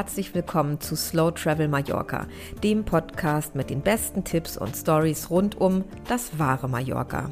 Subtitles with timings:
[0.00, 2.26] herzlich willkommen zu Slow Travel Mallorca,
[2.62, 7.28] dem Podcast mit den besten Tipps und Stories rund um das wahre Mallorca.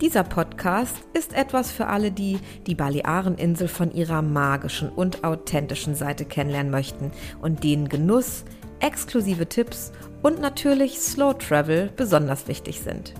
[0.00, 6.24] Dieser Podcast ist etwas für alle, die die Baleareninsel von ihrer magischen und authentischen Seite
[6.24, 7.12] kennenlernen möchten
[7.42, 8.44] und denen Genuss,
[8.80, 13.14] exklusive Tipps und natürlich Slow Travel besonders wichtig sind.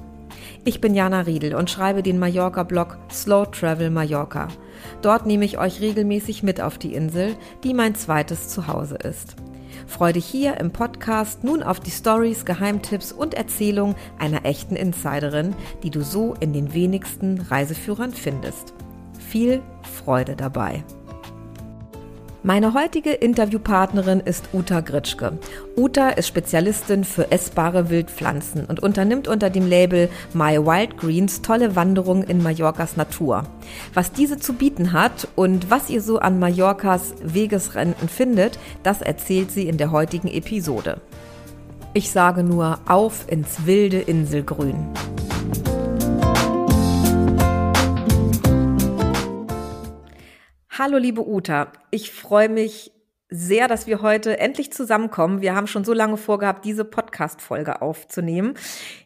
[0.65, 4.49] Ich bin Jana Riedel und schreibe den Mallorca-Blog Slow Travel Mallorca–
[5.03, 9.37] Dort nehme ich euch regelmäßig mit auf die Insel, die mein zweites Zuhause ist.
[9.87, 15.55] Freue dich hier im Podcast nun auf die Stories, Geheimtipps und Erzählungen einer echten Insiderin,
[15.83, 18.75] die du so in den wenigsten Reiseführern findest.
[19.19, 19.63] Viel
[20.05, 20.85] Freude dabei!
[22.43, 25.39] Meine heutige Interviewpartnerin ist Uta Gritschke.
[25.77, 31.77] Uta ist Spezialistin für essbare Wildpflanzen und unternimmt unter dem Label My Wild Greens tolle
[31.77, 33.43] Wanderungen in Mallorcas Natur.
[33.93, 39.51] Was diese zu bieten hat und was ihr so an Mallorcas Wegesrennen findet, das erzählt
[39.51, 41.03] sie in der heutigen Episode.
[41.93, 44.95] Ich sage nur auf ins wilde Inselgrün.
[50.83, 52.91] Hallo liebe Uta, ich freue mich
[53.29, 55.43] sehr, dass wir heute endlich zusammenkommen.
[55.43, 58.55] Wir haben schon so lange vorgehabt, diese Podcast-Folge aufzunehmen.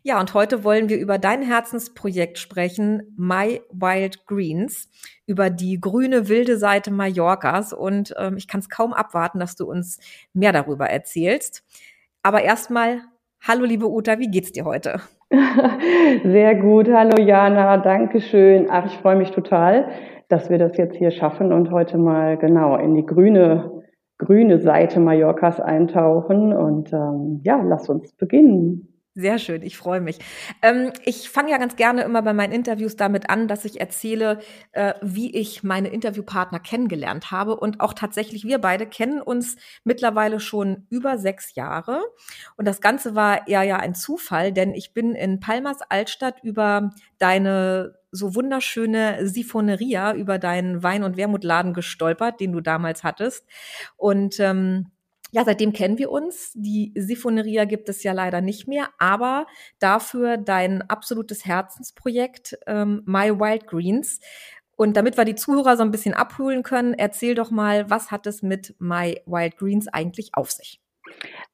[0.04, 4.88] Ja, und heute wollen wir über dein Herzensprojekt sprechen, My Wild Greens,
[5.26, 7.72] über die grüne wilde Seite Mallorcas.
[7.72, 9.98] Und ähm, ich kann es kaum abwarten, dass du uns
[10.32, 11.64] mehr darüber erzählst.
[12.22, 13.00] Aber erstmal,
[13.44, 15.00] hallo liebe Uta, wie geht's dir heute?
[16.22, 16.88] Sehr gut.
[16.88, 18.68] Hallo Jana, danke schön.
[18.70, 19.92] Ach, ich freue mich total
[20.28, 23.82] dass wir das jetzt hier schaffen und heute mal genau in die grüne,
[24.18, 26.52] grüne Seite Mallorcas eintauchen.
[26.52, 28.94] Und ähm, ja, lass uns beginnen.
[29.16, 30.18] Sehr schön, ich freue mich.
[30.60, 34.40] Ähm, ich fange ja ganz gerne immer bei meinen Interviews damit an, dass ich erzähle,
[34.72, 37.54] äh, wie ich meine Interviewpartner kennengelernt habe.
[37.56, 42.02] Und auch tatsächlich, wir beide kennen uns mittlerweile schon über sechs Jahre.
[42.56, 46.90] Und das Ganze war eher ja ein Zufall, denn ich bin in Palmas Altstadt über
[47.18, 53.44] deine so wunderschöne Sifoneria über deinen Wein- und Wermutladen gestolpert, den du damals hattest.
[53.96, 54.90] Und ähm,
[55.32, 56.52] ja, seitdem kennen wir uns.
[56.54, 59.46] Die Sifoneria gibt es ja leider nicht mehr, aber
[59.80, 64.20] dafür dein absolutes Herzensprojekt ähm, My Wild Greens.
[64.76, 68.28] Und damit wir die Zuhörer so ein bisschen abholen können, erzähl doch mal, was hat
[68.28, 70.83] es mit My Wild Greens eigentlich auf sich?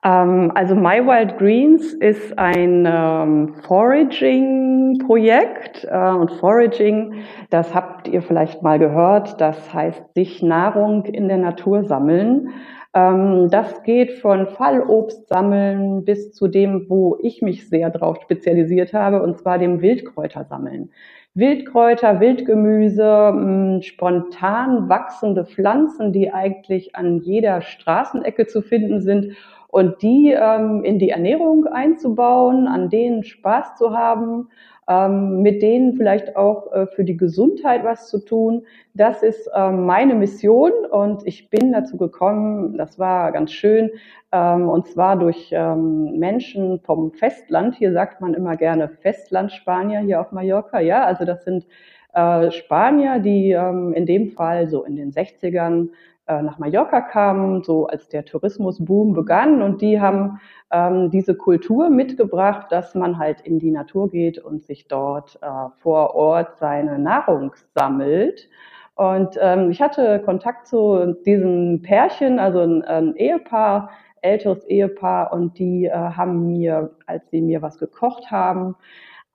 [0.03, 8.23] Ähm, also My Wild Greens ist ein ähm, Foraging-Projekt äh, und Foraging, das habt ihr
[8.23, 12.49] vielleicht mal gehört, das heißt sich Nahrung in der Natur sammeln.
[12.95, 18.95] Ähm, das geht von Fallobst sammeln bis zu dem, wo ich mich sehr drauf spezialisiert
[18.95, 20.93] habe, und zwar dem Wildkräuter sammeln.
[21.35, 29.37] Wildkräuter, Wildgemüse, mh, spontan wachsende Pflanzen, die eigentlich an jeder Straßenecke zu finden sind
[29.71, 34.49] und die ähm, in die Ernährung einzubauen, an denen Spaß zu haben,
[34.89, 38.65] ähm, mit denen vielleicht auch äh, für die Gesundheit was zu tun.
[38.95, 43.91] Das ist ähm, meine Mission und ich bin dazu gekommen, das war ganz schön,
[44.33, 47.77] ähm, und zwar durch ähm, Menschen vom Festland.
[47.77, 50.81] Hier sagt man immer gerne Festland-Spanier hier auf Mallorca.
[50.81, 51.67] Ja, also das sind
[52.13, 55.91] äh, Spanier, die ähm, in dem Fall so in den 60ern
[56.31, 59.63] äh, nach Mallorca kamen, so als der Tourismusboom begann.
[59.63, 64.63] Und die haben ähm, diese Kultur mitgebracht, dass man halt in die Natur geht und
[64.63, 65.47] sich dort äh,
[65.83, 68.49] vor Ort seine Nahrung sammelt.
[68.95, 73.91] Und ähm, ich hatte Kontakt zu diesem Pärchen, also ein, ein Ehepaar,
[74.23, 78.77] älteres Ehepaar, und die äh, haben mir, als sie mir was gekocht haben,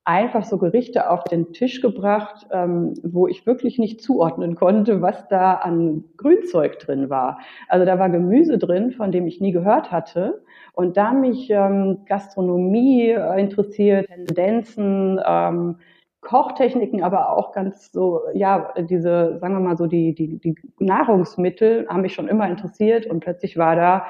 [0.05, 5.27] einfach so Gerichte auf den Tisch gebracht, ähm, wo ich wirklich nicht zuordnen konnte, was
[5.27, 7.39] da an Grünzeug drin war.
[7.67, 10.43] Also da war Gemüse drin, von dem ich nie gehört hatte.
[10.73, 15.77] Und da mich ähm, Gastronomie äh, interessiert, Tendenzen, ähm,
[16.21, 21.87] Kochtechniken, aber auch ganz so, ja, diese, sagen wir mal so, die, die, die Nahrungsmittel
[21.87, 24.05] haben mich schon immer interessiert und plötzlich war da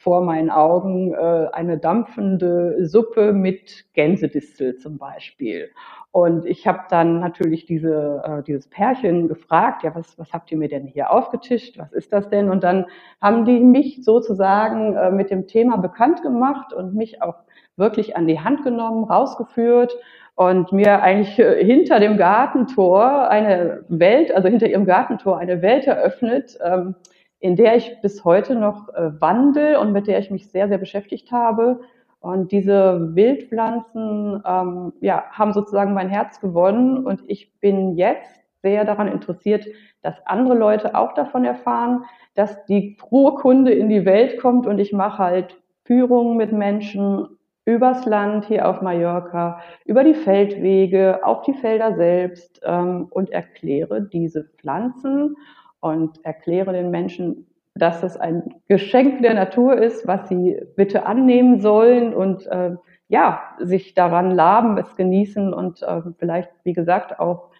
[0.00, 5.68] vor meinen Augen äh, eine dampfende Suppe mit Gänsedistel zum Beispiel.
[6.10, 10.56] Und ich habe dann natürlich diese, äh, dieses Pärchen gefragt, ja, was, was habt ihr
[10.56, 11.78] mir denn hier aufgetischt?
[11.78, 12.48] Was ist das denn?
[12.48, 12.86] Und dann
[13.20, 17.36] haben die mich sozusagen äh, mit dem Thema bekannt gemacht und mich auch
[17.76, 19.94] wirklich an die Hand genommen, rausgeführt
[20.34, 25.86] und mir eigentlich äh, hinter dem Gartentor eine Welt, also hinter ihrem Gartentor eine Welt
[25.86, 26.94] eröffnet, ähm,
[27.40, 30.78] in der ich bis heute noch äh, wandel und mit der ich mich sehr, sehr
[30.78, 31.80] beschäftigt habe.
[32.20, 37.04] Und diese Wildpflanzen ähm, ja, haben sozusagen mein Herz gewonnen.
[37.04, 39.66] Und ich bin jetzt sehr daran interessiert,
[40.02, 42.04] dass andere Leute auch davon erfahren,
[42.34, 44.66] dass die frohe Kunde in die Welt kommt.
[44.66, 45.56] Und ich mache halt
[45.86, 47.26] Führungen mit Menschen
[47.64, 54.02] übers Land hier auf Mallorca, über die Feldwege, auf die Felder selbst ähm, und erkläre
[54.02, 55.36] diese Pflanzen
[55.80, 61.60] und erkläre den Menschen, dass es ein Geschenk der Natur ist, was sie bitte annehmen
[61.60, 62.76] sollen und äh,
[63.08, 67.50] ja, sich daran laben, es genießen und äh, vielleicht, wie gesagt, auch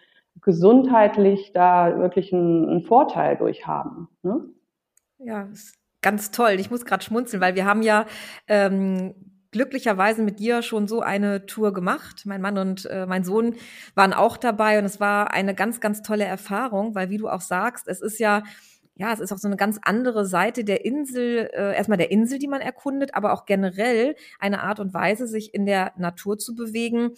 [0.41, 4.07] gesundheitlich da wirklich einen, einen Vorteil durch haben.
[4.23, 4.45] Ne?
[5.19, 5.47] Ja,
[6.01, 6.55] ganz toll.
[6.57, 8.05] Ich muss gerade schmunzeln, weil wir haben ja
[8.47, 12.23] ähm, glücklicherweise mit dir schon so eine Tour gemacht.
[12.25, 13.55] Mein Mann und äh, mein Sohn
[13.95, 17.41] waren auch dabei und es war eine ganz, ganz tolle Erfahrung, weil wie du auch
[17.41, 18.43] sagst, es ist ja
[18.95, 22.37] ja, es ist auch so eine ganz andere Seite der Insel, äh, erstmal der Insel,
[22.37, 26.53] die man erkundet, aber auch generell eine Art und Weise, sich in der Natur zu
[26.53, 27.11] bewegen,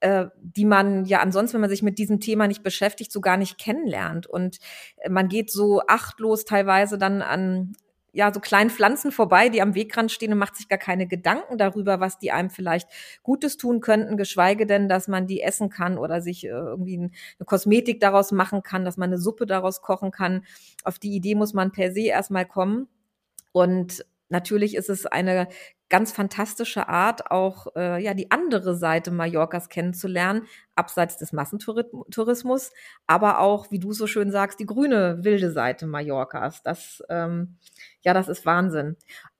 [0.00, 3.36] äh, die man ja ansonsten, wenn man sich mit diesem Thema nicht beschäftigt, so gar
[3.36, 4.26] nicht kennenlernt.
[4.26, 4.58] Und
[4.96, 7.74] äh, man geht so achtlos teilweise dann an
[8.12, 11.58] ja, so kleinen Pflanzen vorbei, die am Wegrand stehen und macht sich gar keine Gedanken
[11.58, 12.88] darüber, was die einem vielleicht
[13.22, 17.10] Gutes tun könnten, geschweige denn, dass man die essen kann oder sich äh, irgendwie eine
[17.44, 20.44] Kosmetik daraus machen kann, dass man eine Suppe daraus kochen kann.
[20.84, 22.88] Auf die Idee muss man per se erstmal kommen.
[23.52, 25.48] Und natürlich ist es eine
[25.88, 32.72] ganz fantastische Art, auch äh, ja die andere Seite Mallorcas kennenzulernen, abseits des Massentourismus,
[33.06, 36.62] aber auch, wie du so schön sagst, die grüne wilde Seite Mallorcas.
[36.62, 37.56] Das ähm,
[38.02, 38.96] ja, das ist Wahnsinn.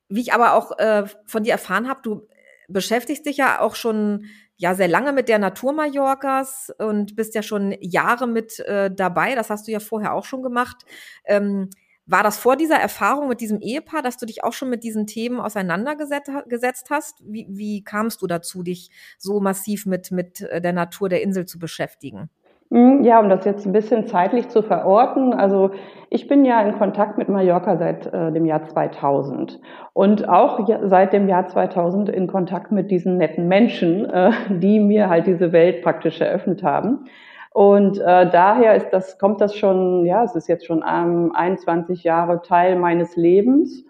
[0.09, 2.29] Wie ich aber auch äh, von dir erfahren habe, du
[2.69, 4.27] beschäftigst dich ja auch schon
[4.57, 9.35] ja sehr lange mit der Natur Mallorcas und bist ja schon Jahre mit äh, dabei.
[9.35, 10.85] Das hast du ja vorher auch schon gemacht.
[11.25, 11.71] Ähm,
[12.09, 15.07] war das vor dieser Erfahrung mit diesem Ehepaar, dass du dich auch schon mit diesen
[15.07, 17.23] Themen auseinandergesetzt hast?
[17.25, 21.45] Wie, wie kamst du dazu, dich so massiv mit, mit äh, der Natur der Insel
[21.45, 22.31] zu beschäftigen?
[22.71, 25.33] Hm, ja, um das jetzt ein bisschen zeitlich zu verorten.
[25.33, 25.71] Also
[26.11, 29.61] ich bin ja in Kontakt mit Mallorca seit äh, dem Jahr 2000
[29.95, 35.09] und auch seit dem Jahr 2000 in Kontakt mit diesen netten Menschen, äh, die mir
[35.09, 37.07] halt diese Welt praktisch eröffnet haben.
[37.53, 42.05] Und äh, daher ist das, kommt das schon, ja, es ist jetzt schon ähm, 21
[42.05, 43.85] Jahre Teil meines Lebens.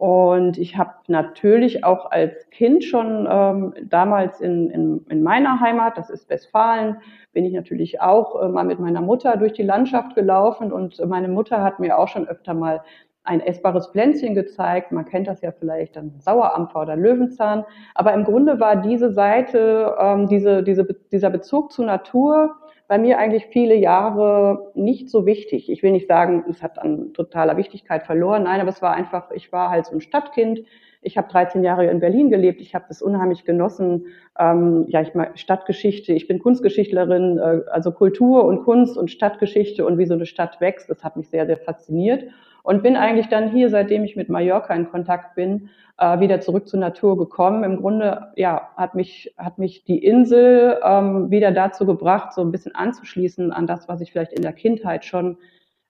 [0.00, 5.98] Und ich habe natürlich auch als Kind schon ähm, damals in, in, in meiner Heimat,
[5.98, 6.96] das ist Westfalen,
[7.34, 11.28] bin ich natürlich auch äh, mal mit meiner Mutter durch die Landschaft gelaufen und meine
[11.28, 12.80] Mutter hat mir auch schon öfter mal
[13.24, 14.92] ein essbares Pflänzchen gezeigt.
[14.92, 17.66] Man kennt das ja vielleicht dann Sauerampfer oder Löwenzahn.
[17.94, 22.56] Aber im Grunde war diese Seite, ähm, diese, diese, dieser Bezug zur Natur
[22.90, 25.70] bei mir eigentlich viele Jahre nicht so wichtig.
[25.70, 28.42] Ich will nicht sagen, es hat an totaler Wichtigkeit verloren.
[28.42, 30.62] Nein, aber es war einfach, ich war halt so ein Stadtkind.
[31.00, 32.60] Ich habe 13 Jahre in Berlin gelebt.
[32.60, 34.06] Ich habe das unheimlich genossen.
[34.36, 36.12] Ähm, ja, ich mag Stadtgeschichte.
[36.14, 40.60] Ich bin Kunstgeschichtlerin, äh, also Kultur und Kunst und Stadtgeschichte und wie so eine Stadt
[40.60, 40.90] wächst.
[40.90, 42.24] Das hat mich sehr, sehr fasziniert
[42.62, 46.68] und bin eigentlich dann hier, seitdem ich mit Mallorca in Kontakt bin, äh, wieder zurück
[46.68, 47.64] zur Natur gekommen.
[47.64, 52.50] Im Grunde, ja, hat mich, hat mich die Insel ähm, wieder dazu gebracht, so ein
[52.50, 55.38] bisschen anzuschließen an das, was ich vielleicht in der Kindheit schon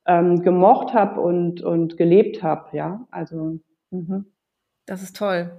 [0.07, 3.59] ähm, gemocht habe und, und gelebt habe, ja, also.
[3.91, 4.27] Mhm.
[4.87, 5.53] Das ist toll.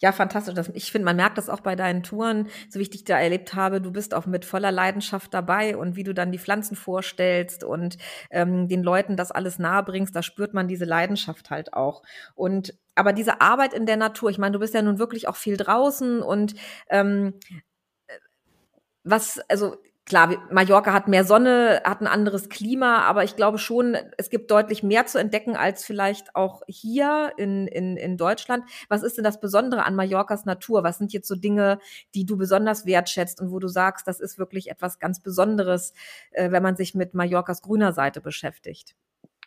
[0.00, 0.54] Ja, fantastisch.
[0.74, 3.54] Ich finde, man merkt das auch bei deinen Touren, so wie ich dich da erlebt
[3.54, 3.80] habe.
[3.80, 7.98] Du bist auch mit voller Leidenschaft dabei und wie du dann die Pflanzen vorstellst und
[8.30, 12.02] ähm, den Leuten das alles nahebringst, da spürt man diese Leidenschaft halt auch.
[12.34, 15.36] Und aber diese Arbeit in der Natur, ich meine, du bist ja nun wirklich auch
[15.36, 16.54] viel draußen und
[16.88, 17.34] ähm,
[18.06, 18.14] äh,
[19.04, 19.76] was, also
[20.06, 24.50] klar, Mallorca hat mehr Sonne, hat ein anderes Klima, aber ich glaube schon, es gibt
[24.50, 28.64] deutlich mehr zu entdecken als vielleicht auch hier in, in, in Deutschland.
[28.88, 30.84] Was ist denn das Besondere an Mallorcas Natur?
[30.84, 31.78] Was sind jetzt so Dinge,
[32.14, 35.92] die du besonders wertschätzt und wo du sagst, das ist wirklich etwas ganz Besonderes,
[36.30, 38.94] äh, wenn man sich mit Mallorcas grüner Seite beschäftigt?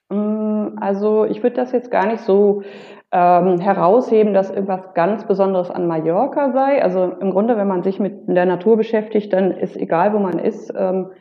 [0.09, 2.63] Mm, also ich würde das jetzt gar nicht so
[3.11, 6.83] ähm, herausheben, dass irgendwas ganz Besonderes an Mallorca sei.
[6.83, 10.37] Also im Grunde, wenn man sich mit der Natur beschäftigt, dann ist egal, wo man
[10.37, 11.11] ist, ähm,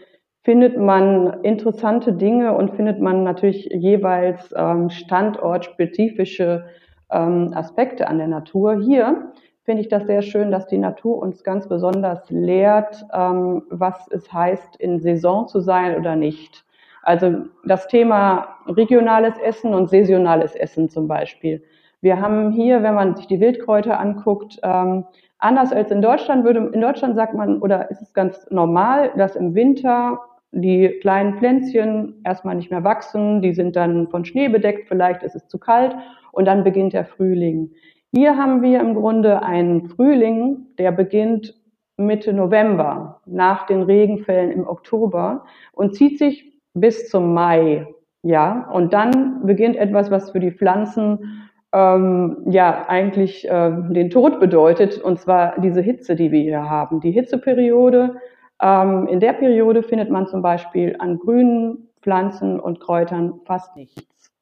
[0.42, 6.66] findet man interessante Dinge und findet man natürlich jeweils ähm, standortspezifische
[7.10, 8.80] ähm, Aspekte an der Natur.
[8.80, 9.32] Hier
[9.64, 14.32] finde ich das sehr schön, dass die Natur uns ganz besonders lehrt, ähm, was es
[14.32, 16.64] heißt, in Saison zu sein oder nicht.
[17.02, 21.62] Also das Thema regionales Essen und saisonales Essen zum Beispiel.
[22.00, 25.04] Wir haben hier, wenn man sich die Wildkräuter anguckt, ähm,
[25.38, 29.36] anders als in Deutschland würde, in Deutschland sagt man, oder ist es ganz normal, dass
[29.36, 30.20] im Winter
[30.52, 35.34] die kleinen Pflänzchen erstmal nicht mehr wachsen, die sind dann von Schnee bedeckt, vielleicht ist
[35.34, 35.94] es zu kalt
[36.32, 37.70] und dann beginnt der Frühling.
[38.12, 41.54] Hier haben wir im Grunde einen Frühling, der beginnt
[41.98, 47.86] Mitte November nach den Regenfällen im Oktober und zieht sich bis zum Mai.
[48.22, 54.40] Ja, und dann beginnt etwas, was für die Pflanzen ähm, ja eigentlich äh, den Tod
[54.40, 57.00] bedeutet, und zwar diese Hitze, die wir hier haben.
[57.00, 58.16] Die Hitzeperiode.
[58.60, 64.32] Ähm, in der Periode findet man zum Beispiel an grünen Pflanzen und Kräutern fast nichts.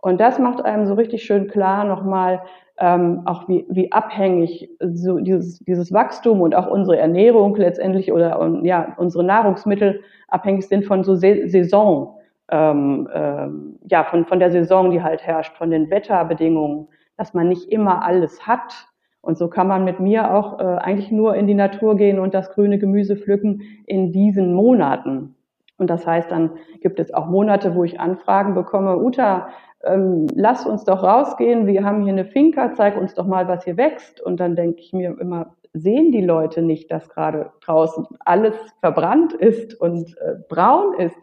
[0.00, 2.42] Und das macht einem so richtig schön klar nochmal,
[2.78, 8.38] ähm, auch wie, wie abhängig so dieses, dieses Wachstum und auch unsere Ernährung letztendlich oder
[8.38, 12.15] um, ja, unsere Nahrungsmittel abhängig sind von so Saison,
[12.50, 17.48] ähm, ähm, ja, von, von der Saison, die halt herrscht, von den Wetterbedingungen, dass man
[17.48, 18.88] nicht immer alles hat.
[19.20, 22.34] Und so kann man mit mir auch äh, eigentlich nur in die Natur gehen und
[22.34, 25.34] das grüne Gemüse pflücken in diesen Monaten.
[25.78, 29.48] Und das heißt, dann gibt es auch Monate, wo ich Anfragen bekomme, Uta,
[29.84, 33.64] ähm, lass uns doch rausgehen, wir haben hier eine Finca, zeig uns doch mal, was
[33.64, 34.20] hier wächst.
[34.20, 39.32] Und dann denke ich mir immer, sehen die Leute nicht, dass gerade draußen alles verbrannt
[39.34, 41.18] ist und äh, braun ist?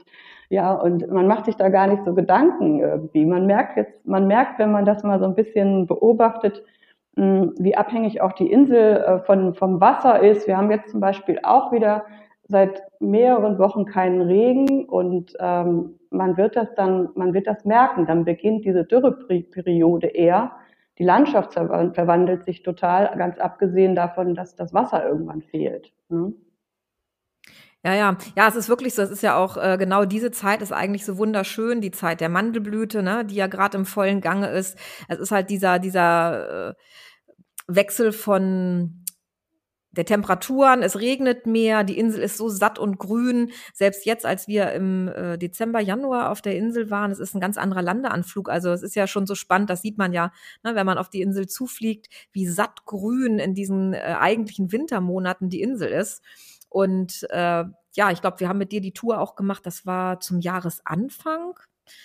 [0.50, 3.26] Ja, und man macht sich da gar nicht so Gedanken irgendwie.
[3.26, 6.64] Man merkt jetzt, man merkt, wenn man das mal so ein bisschen beobachtet,
[7.16, 10.48] hm, wie abhängig auch die Insel äh, von, vom Wasser ist.
[10.48, 12.06] Wir haben jetzt zum Beispiel auch wieder
[12.48, 18.06] seit mehreren Wochen keinen Regen und ähm, man wird das dann, man wird das merken.
[18.06, 20.52] Dann beginnt diese Dürreperiode eher.
[21.00, 25.92] Die Landschaft verwandelt sich total, ganz abgesehen davon, dass das Wasser irgendwann fehlt.
[26.10, 26.34] Ne?
[27.86, 29.02] Ja, ja, ja, es ist wirklich so.
[29.02, 32.30] Es ist ja auch äh, genau diese Zeit ist eigentlich so wunderschön, die Zeit der
[32.30, 34.78] Mandelblüte, ne, die ja gerade im vollen Gange ist.
[35.10, 36.74] Es ist halt dieser dieser äh,
[37.68, 39.04] Wechsel von
[39.92, 43.52] der Temperaturen, es regnet mehr, die Insel ist so satt und grün.
[43.74, 47.42] Selbst jetzt, als wir im äh, Dezember, Januar auf der Insel waren, es ist ein
[47.42, 48.50] ganz anderer Landeanflug.
[48.50, 50.32] Also es ist ja schon so spannend, das sieht man ja,
[50.64, 55.50] ne, wenn man auf die Insel zufliegt, wie satt grün in diesen äh, eigentlichen Wintermonaten
[55.50, 56.24] die Insel ist.
[56.74, 57.64] Und äh,
[57.96, 59.66] ja, ich glaube, wir haben mit dir die Tour auch gemacht.
[59.66, 61.54] Das war zum Jahresanfang.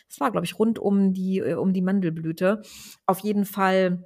[0.09, 2.61] Das war, glaube ich, rund um die, äh, um die Mandelblüte.
[3.07, 4.05] Auf jeden Fall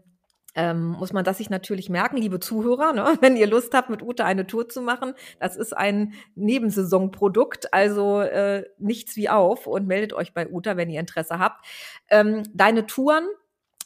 [0.54, 3.16] ähm, muss man das sich natürlich merken, liebe Zuhörer, ne?
[3.20, 5.14] wenn ihr Lust habt, mit Ute eine Tour zu machen.
[5.40, 10.90] Das ist ein Nebensaisonprodukt, also äh, nichts wie auf und meldet euch bei Ute, wenn
[10.90, 11.66] ihr Interesse habt.
[12.08, 13.26] Ähm, deine Touren,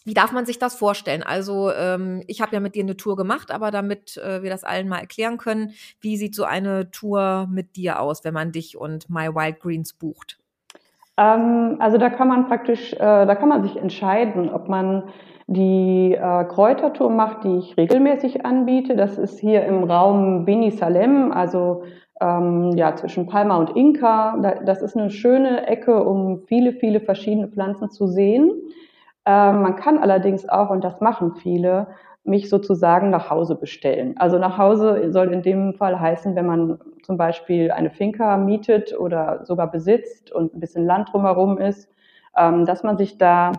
[0.06, 1.22] wie darf man sich das vorstellen?
[1.24, 4.64] Also ähm, ich habe ja mit dir eine Tour gemacht, aber damit äh, wir das
[4.64, 8.78] allen mal erklären können, wie sieht so eine Tour mit dir aus, wenn man dich
[8.78, 10.38] und My Wild Greens bucht?
[11.16, 15.10] Ähm, also da kann man praktisch, äh, da kann man sich entscheiden, ob man
[15.48, 18.96] die äh, Kräutertour macht, die ich regelmäßig anbiete.
[18.96, 21.84] Das ist hier im Raum Beni Salem, also
[22.20, 24.58] ähm, ja, zwischen Palma und Inka.
[24.64, 28.50] das ist eine schöne Ecke, um viele, viele verschiedene Pflanzen zu sehen.
[29.26, 31.88] Äh, man kann allerdings auch, und das machen viele,
[32.24, 34.14] mich sozusagen nach Hause bestellen.
[34.18, 38.98] Also nach Hause soll in dem Fall heißen, wenn man zum Beispiel eine Finca mietet
[38.98, 41.88] oder sogar besitzt und ein bisschen Land drumherum ist,
[42.36, 43.52] ähm, dass man sich da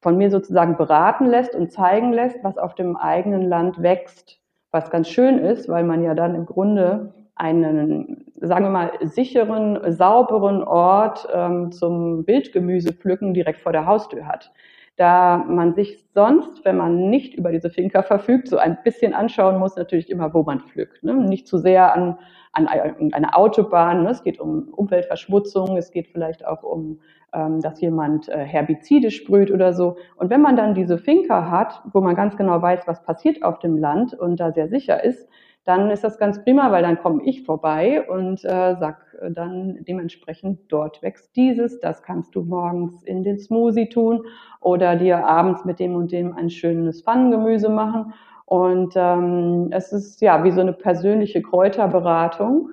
[0.00, 4.90] von mir sozusagen beraten lässt und zeigen lässt, was auf dem eigenen Land wächst, was
[4.90, 10.62] ganz schön ist, weil man ja dann im Grunde einen, sagen wir mal, sicheren, sauberen
[10.64, 14.52] Ort ähm, zum Wildgemüse pflücken direkt vor der Haustür hat.
[14.98, 19.58] Da man sich sonst, wenn man nicht über diese Finca verfügt, so ein bisschen anschauen
[19.58, 21.02] muss, natürlich immer, wo man pflückt.
[21.02, 21.14] Ne?
[21.14, 22.18] Nicht zu sehr an,
[22.52, 24.02] an eine Autobahn.
[24.02, 24.10] Ne?
[24.10, 26.98] Es geht um Umweltverschmutzung, es geht vielleicht auch um
[27.34, 29.96] ähm, dass jemand äh, Herbizide sprüht oder so.
[30.16, 33.58] Und wenn man dann diese Finca hat, wo man ganz genau weiß, was passiert auf
[33.58, 35.28] dem Land und da sehr sicher ist,
[35.64, 39.84] dann ist das ganz prima, weil dann komme ich vorbei und äh, sag äh, dann
[39.86, 44.24] dementsprechend, dort wächst dieses, das kannst du morgens in den Smoothie tun
[44.60, 48.14] oder dir abends mit dem und dem ein schönes Pfannengemüse machen.
[48.46, 52.70] Und ähm, es ist ja wie so eine persönliche Kräuterberatung.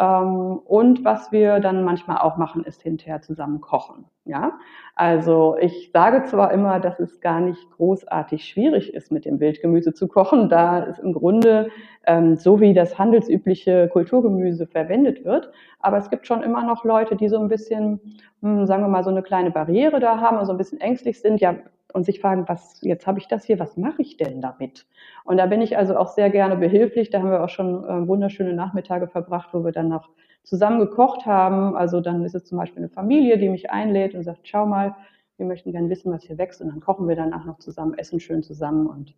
[0.00, 4.06] Ähm, und was wir dann manchmal auch machen, ist hinterher zusammen kochen.
[4.24, 4.58] Ja,
[4.94, 9.92] also ich sage zwar immer, dass es gar nicht großartig schwierig ist, mit dem Wildgemüse
[9.92, 11.68] zu kochen, da es im Grunde
[12.06, 15.50] ähm, so wie das handelsübliche Kulturgemüse verwendet wird.
[15.80, 18.00] Aber es gibt schon immer noch Leute, die so ein bisschen,
[18.40, 21.20] mh, hm, sagen wir mal, so eine kleine Barriere da haben, also ein bisschen ängstlich
[21.20, 21.40] sind.
[21.40, 21.56] Ja,
[21.90, 24.86] und sich fragen, was, jetzt habe ich das hier, was mache ich denn damit?
[25.24, 27.10] Und da bin ich also auch sehr gerne behilflich.
[27.10, 30.08] Da haben wir auch schon äh, wunderschöne Nachmittage verbracht, wo wir dann noch
[30.42, 31.76] zusammen gekocht haben.
[31.76, 34.96] Also dann ist es zum Beispiel eine Familie, die mich einlädt und sagt, schau mal,
[35.36, 36.60] wir möchten gerne wissen, was hier wächst.
[36.60, 38.86] Und dann kochen wir danach noch zusammen, essen schön zusammen.
[38.86, 39.14] Und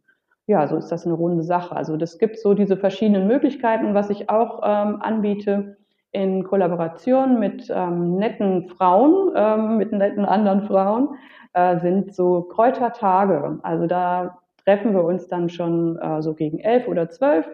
[0.47, 1.75] ja, so ist das eine runde Sache.
[1.75, 3.95] Also das gibt so diese verschiedenen Möglichkeiten.
[3.95, 5.77] Was ich auch ähm, anbiete,
[6.13, 11.17] in Kollaboration mit ähm, netten Frauen, ähm, mit netten anderen Frauen,
[11.55, 13.59] äh, sind so Kräutertage.
[13.63, 17.47] Also da treffen wir uns dann schon äh, so gegen elf oder zwölf,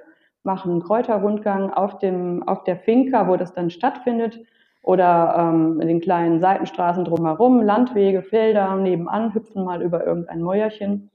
[0.43, 4.38] machen einen Kräuterrundgang auf dem, auf der Finca, wo das dann stattfindet.
[4.83, 11.11] oder ähm, in den kleinen Seitenstraßen drumherum, Landwege, Felder, nebenan hüpfen mal über irgendein Mäuerchen.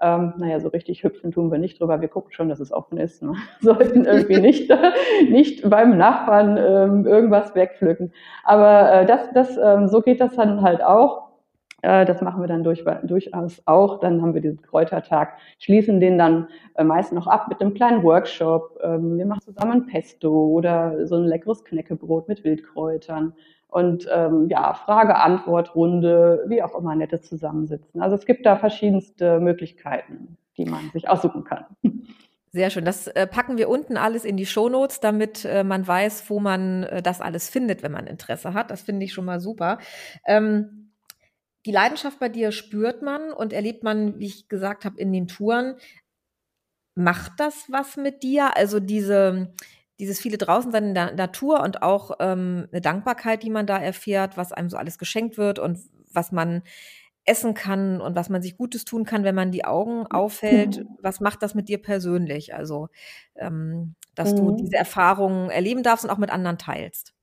[0.00, 2.00] Ähm, naja, so richtig hüpfen tun wir nicht drüber.
[2.00, 3.22] Wir gucken schon, dass es offen ist.
[3.22, 3.34] Ne?
[3.60, 4.70] Sollten irgendwie nicht,
[5.30, 8.12] nicht beim Nachbarn ähm, irgendwas wegpflücken.
[8.44, 11.26] Aber äh, das, das, ähm, so geht das dann halt auch.
[11.82, 14.00] Äh, das machen wir dann durch, durchaus auch.
[14.00, 18.02] Dann haben wir diesen Kräutertag, schließen den dann äh, meist noch ab mit einem kleinen
[18.02, 18.78] Workshop.
[18.82, 23.34] Ähm, wir machen zusammen Pesto oder so ein leckeres Knäckebrot mit Wildkräutern
[23.68, 28.00] und ähm, ja, Frage-Antwort-Runde, wie auch immer, nettes Zusammensitzen.
[28.00, 31.64] Also es gibt da verschiedenste Möglichkeiten, die man sich aussuchen kann.
[32.52, 32.86] Sehr schön.
[32.86, 36.84] Das äh, packen wir unten alles in die Shownotes, damit äh, man weiß, wo man
[36.84, 38.70] äh, das alles findet, wenn man Interesse hat.
[38.70, 39.78] Das finde ich schon mal super.
[40.24, 40.92] Ähm,
[41.66, 45.26] die Leidenschaft bei dir spürt man und erlebt man, wie ich gesagt habe, in den
[45.28, 45.74] Touren.
[46.94, 48.56] Macht das was mit dir?
[48.56, 49.52] Also diese,
[49.98, 53.78] dieses viele draußen sein in der Natur und auch ähm, eine Dankbarkeit, die man da
[53.78, 55.78] erfährt, was einem so alles geschenkt wird und
[56.12, 56.62] was man
[57.24, 60.78] essen kann und was man sich Gutes tun kann, wenn man die Augen aufhält.
[60.78, 60.88] Mhm.
[61.02, 62.54] Was macht das mit dir persönlich?
[62.54, 62.88] Also,
[63.34, 64.36] ähm, dass mhm.
[64.36, 67.14] du diese Erfahrungen erleben darfst und auch mit anderen teilst.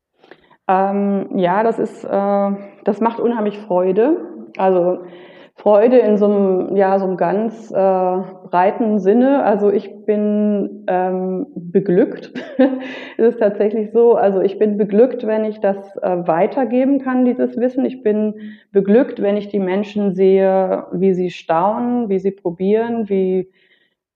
[0.68, 2.52] Ähm, ja, das ist, äh,
[2.84, 4.50] das macht unheimlich Freude.
[4.58, 5.06] Also
[5.56, 9.44] Freude in so einem, ja, so einem ganz äh, breiten Sinne.
[9.44, 12.34] Also ich bin ähm, beglückt.
[13.18, 14.16] es ist tatsächlich so.
[14.16, 17.86] Also ich bin beglückt, wenn ich das äh, weitergeben kann, dieses Wissen.
[17.86, 18.34] Ich bin
[18.72, 23.52] beglückt, wenn ich die Menschen sehe, wie sie staunen, wie sie probieren, wie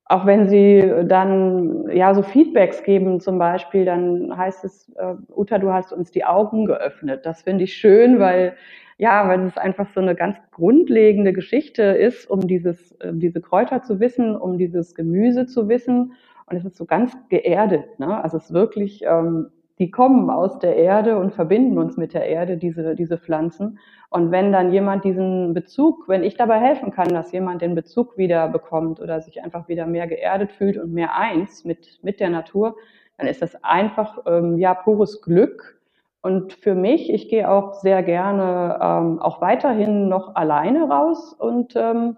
[0.09, 5.59] auch wenn sie dann ja so Feedbacks geben zum Beispiel, dann heißt es, äh, Uta,
[5.59, 7.25] du hast uns die Augen geöffnet.
[7.25, 8.55] Das finde ich schön, weil
[8.97, 13.83] ja, weil es einfach so eine ganz grundlegende Geschichte ist, um dieses, äh, diese Kräuter
[13.83, 16.13] zu wissen, um dieses Gemüse zu wissen.
[16.49, 17.99] Und es ist so ganz geerdet.
[17.99, 18.23] Ne?
[18.23, 19.47] Also es ist wirklich, ähm,
[19.79, 23.77] die kommen aus der Erde und verbinden uns mit der Erde, diese, diese Pflanzen.
[24.09, 28.17] Und wenn dann jemand diesen Bezug, wenn ich dabei helfen kann, dass jemand den Bezug
[28.17, 32.29] wieder bekommt oder sich einfach wieder mehr geerdet fühlt und mehr eins mit, mit der
[32.29, 32.77] Natur,
[33.17, 35.76] dann ist das einfach ähm, ja pures Glück
[36.21, 41.75] und für mich, ich gehe auch sehr gerne ähm, auch weiterhin noch alleine raus und
[41.75, 42.17] ähm,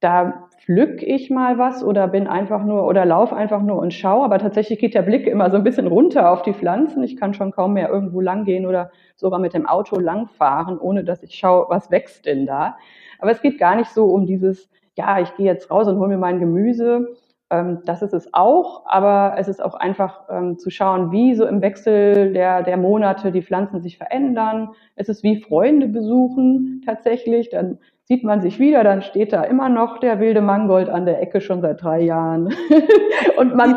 [0.00, 4.24] da pflück ich mal was oder bin einfach nur oder laufe einfach nur und schaue.
[4.24, 7.02] Aber tatsächlich geht der Blick immer so ein bisschen runter auf die Pflanzen.
[7.02, 11.04] Ich kann schon kaum mehr irgendwo lang gehen oder sogar mit dem Auto langfahren, ohne
[11.04, 12.76] dass ich schaue, was wächst denn da.
[13.18, 16.08] Aber es geht gar nicht so um dieses, ja, ich gehe jetzt raus und hole
[16.08, 17.16] mir mein Gemüse,
[17.50, 21.60] das ist es auch, aber es ist auch einfach ähm, zu schauen, wie so im
[21.62, 24.70] Wechsel der, der Monate die Pflanzen sich verändern.
[24.96, 27.50] Es ist wie Freunde besuchen tatsächlich.
[27.50, 31.22] Dann sieht man sich wieder, dann steht da immer noch der wilde Mangold an der
[31.22, 32.54] Ecke schon seit drei Jahren.
[33.38, 33.76] und, man,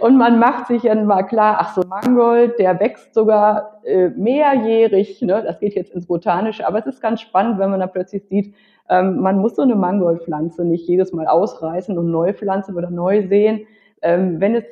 [0.00, 5.22] und man macht sich dann mal klar, ach so, Mangold, der wächst sogar äh, mehrjährig.
[5.22, 5.42] Ne?
[5.44, 8.54] Das geht jetzt ins Botanische, aber es ist ganz spannend, wenn man da plötzlich sieht,
[8.88, 13.28] ähm, man muss so eine Mangoldpflanze nicht jedes Mal ausreißen und neu pflanzen oder neu
[13.28, 13.66] sehen.
[14.02, 14.64] Ähm, wenn es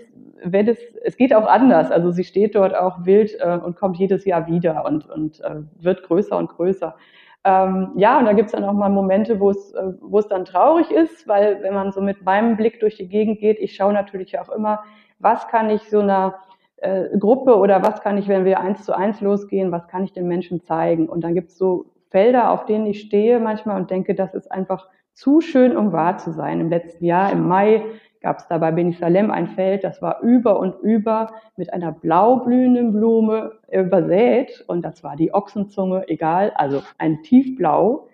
[0.45, 1.91] wenn es, es geht auch anders.
[1.91, 5.63] Also sie steht dort auch wild äh, und kommt jedes Jahr wieder und, und äh,
[5.81, 6.95] wird größer und größer.
[7.49, 10.29] Ähm, ja, und da gibt es dann auch mal Momente, wo es, äh, wo es
[10.29, 13.75] dann traurig ist, weil wenn man so mit meinem Blick durch die Gegend geht, ich
[13.75, 14.83] schaue natürlich auch immer,
[15.19, 16.35] was kann ich so einer
[16.77, 20.13] äh, Gruppe oder was kann ich, wenn wir eins zu eins losgehen, was kann ich
[20.13, 21.09] den Menschen zeigen?
[21.09, 24.53] Und dann gibt es so Felder, auf denen ich stehe manchmal und denke, das ist
[24.53, 26.61] einfach zu schön, um wahr zu sein.
[26.61, 27.83] Im letzten Jahr, im Mai,
[28.29, 31.93] gab es da bei Beni Salem ein Feld, das war über und über mit einer
[31.93, 38.07] blaublühenden Blume übersät und das war die Ochsenzunge, egal, also ein tiefblau.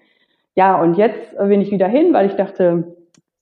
[0.55, 2.95] Ja, und jetzt bin ich wieder hin, weil ich dachte,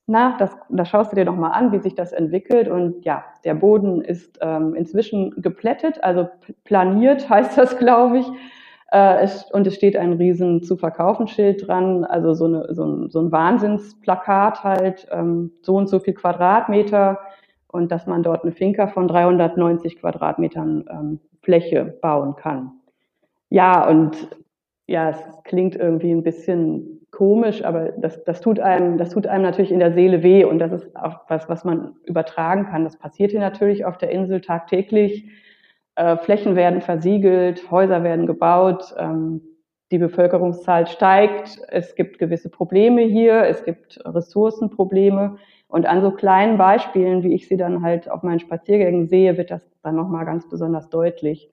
[0.07, 2.67] na, das, das schaust du dir doch mal an, wie sich das entwickelt.
[2.67, 6.27] Und ja, der Boden ist ähm, inzwischen geplättet, also
[6.63, 8.25] planiert heißt das, glaube ich.
[8.93, 12.85] Äh, es, und es steht ein riesen zu verkaufen Schild dran, also so, eine, so,
[12.85, 17.19] ein, so ein Wahnsinnsplakat halt, ähm, so und so viel Quadratmeter
[17.67, 22.71] und dass man dort eine Finca von 390 Quadratmetern ähm, Fläche bauen kann.
[23.49, 24.29] Ja, und
[24.85, 29.43] ja, es klingt irgendwie ein bisschen komisch, aber das, das, tut einem, das tut einem
[29.43, 32.83] natürlich in der Seele weh und das ist auch was, was man übertragen kann.
[32.83, 35.25] Das passiert hier natürlich auf der Insel tagtäglich.
[35.95, 39.41] Äh, Flächen werden versiegelt, Häuser werden gebaut, ähm,
[39.91, 45.37] die Bevölkerungszahl steigt, es gibt gewisse Probleme hier, es gibt Ressourcenprobleme.
[45.67, 49.51] Und an so kleinen Beispielen, wie ich sie dann halt auf meinen Spaziergängen sehe, wird
[49.51, 51.51] das dann nochmal ganz besonders deutlich.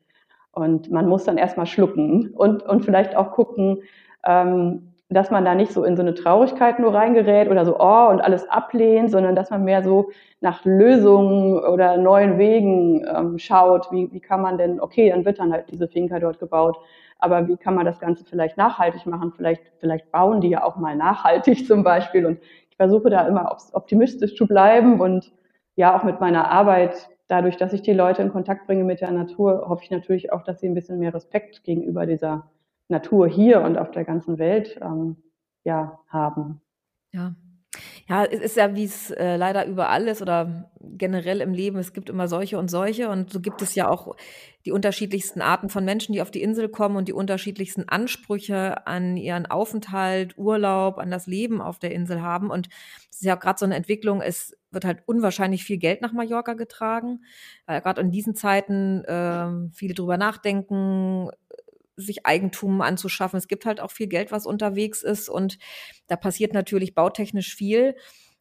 [0.52, 3.82] Und man muss dann erstmal schlucken und, und vielleicht auch gucken,
[4.26, 8.08] ähm, dass man da nicht so in so eine Traurigkeit nur reingerät oder so, oh,
[8.10, 13.90] und alles ablehnt, sondern dass man mehr so nach Lösungen oder neuen Wegen ähm, schaut.
[13.90, 16.78] Wie, wie kann man denn, okay, dann wird dann halt diese Finca dort gebaut,
[17.18, 19.32] aber wie kann man das Ganze vielleicht nachhaltig machen?
[19.36, 22.24] Vielleicht, vielleicht bauen die ja auch mal nachhaltig zum Beispiel.
[22.24, 22.38] Und
[22.70, 25.32] ich versuche da immer optimistisch zu bleiben und
[25.74, 29.10] ja, auch mit meiner Arbeit, dadurch, dass ich die Leute in Kontakt bringe mit der
[29.10, 32.44] Natur, hoffe ich natürlich auch, dass sie ein bisschen mehr Respekt gegenüber dieser
[32.90, 35.16] Natur hier und auf der ganzen Welt ähm,
[35.64, 36.60] ja, haben.
[37.12, 37.34] Ja.
[38.08, 41.92] Ja, es ist ja, wie es äh, leider überall ist oder generell im Leben, es
[41.92, 44.16] gibt immer solche und solche und so gibt es ja auch
[44.66, 49.16] die unterschiedlichsten Arten von Menschen, die auf die Insel kommen und die unterschiedlichsten Ansprüche an
[49.16, 52.50] ihren Aufenthalt, Urlaub, an das Leben auf der Insel haben.
[52.50, 52.68] Und
[53.10, 56.54] es ist ja gerade so eine Entwicklung, es wird halt unwahrscheinlich viel Geld nach Mallorca
[56.54, 57.20] getragen,
[57.66, 61.30] weil gerade in diesen Zeiten äh, viele drüber nachdenken,
[62.00, 63.38] sich Eigentum anzuschaffen.
[63.38, 65.58] Es gibt halt auch viel Geld, was unterwegs ist und
[66.06, 67.96] da passiert natürlich bautechnisch viel,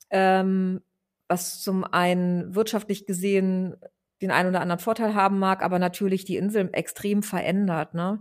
[0.09, 0.81] ähm,
[1.27, 3.75] was zum einen wirtschaftlich gesehen
[4.21, 7.93] den einen oder anderen Vorteil haben mag, aber natürlich die Insel extrem verändert.
[7.93, 8.19] Ne?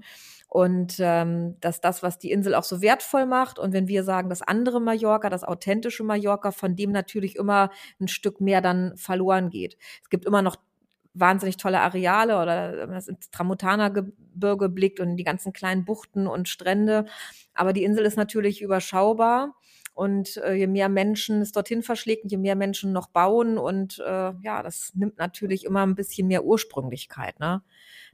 [0.49, 4.31] Und ähm, dass das, was die Insel auch so wertvoll macht, und wenn wir sagen,
[4.31, 7.71] das andere Mallorca, das authentische Mallorca, von dem natürlich immer
[8.01, 9.77] ein Stück mehr dann verloren geht.
[10.03, 10.57] Es gibt immer noch
[11.21, 17.07] wahnsinnig tolle Areale oder das ins Tramontana-Gebirge blickt und die ganzen kleinen Buchten und Strände.
[17.55, 19.55] Aber die Insel ist natürlich überschaubar.
[19.95, 24.33] Und äh, je mehr Menschen es dorthin verschlägt, je mehr Menschen noch bauen und äh,
[24.43, 27.41] ja, das nimmt natürlich immer ein bisschen mehr Ursprünglichkeit.
[27.41, 27.63] Ne?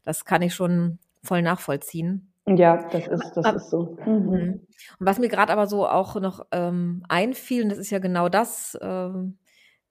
[0.03, 2.33] Das kann ich schon voll nachvollziehen.
[2.47, 3.99] Ja, das ist, das ist so.
[4.07, 4.13] Mhm.
[4.13, 4.67] mhm.
[4.99, 8.31] Und was mir gerade aber so auch noch ähm, einfiel, und das ist ja genau
[8.31, 9.39] das, ähm,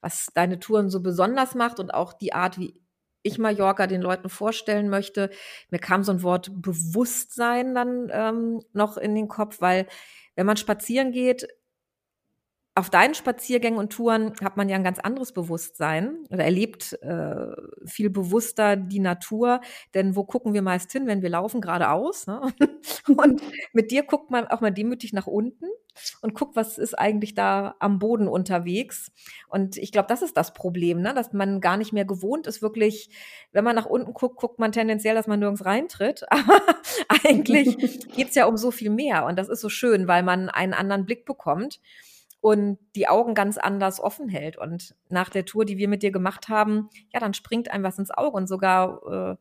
[0.02, 2.80] was deine Touren so besonders macht und auch die Art, wie
[3.24, 5.30] ich Mallorca den Leuten vorstellen möchte.
[5.70, 9.88] Mir kam so ein Wort Bewusstsein dann ähm, noch in den Kopf, weil
[10.36, 11.48] wenn man spazieren geht,
[12.76, 17.52] auf deinen Spaziergängen und Touren hat man ja ein ganz anderes Bewusstsein oder erlebt äh,
[17.86, 19.62] viel bewusster die Natur.
[19.94, 21.62] Denn wo gucken wir meist hin, wenn wir laufen?
[21.62, 22.26] Geradeaus.
[22.26, 22.42] Ne?
[23.16, 25.66] Und mit dir guckt man auch mal demütig nach unten
[26.22, 29.12] und guckt, was ist eigentlich da am Boden unterwegs.
[29.48, 31.14] Und ich glaube, das ist das Problem, ne?
[31.14, 33.10] dass man gar nicht mehr gewohnt ist, wirklich,
[33.52, 36.24] wenn man nach unten guckt, guckt man tendenziell, dass man nirgends reintritt.
[36.30, 36.62] Aber
[37.24, 39.26] eigentlich geht's ja um so viel mehr.
[39.26, 41.80] Und das ist so schön, weil man einen anderen Blick bekommt
[42.44, 44.58] und die Augen ganz anders offen hält.
[44.58, 47.98] Und nach der Tour, die wir mit dir gemacht haben, ja, dann springt einem was
[47.98, 48.36] ins Auge.
[48.36, 49.36] Und sogar äh,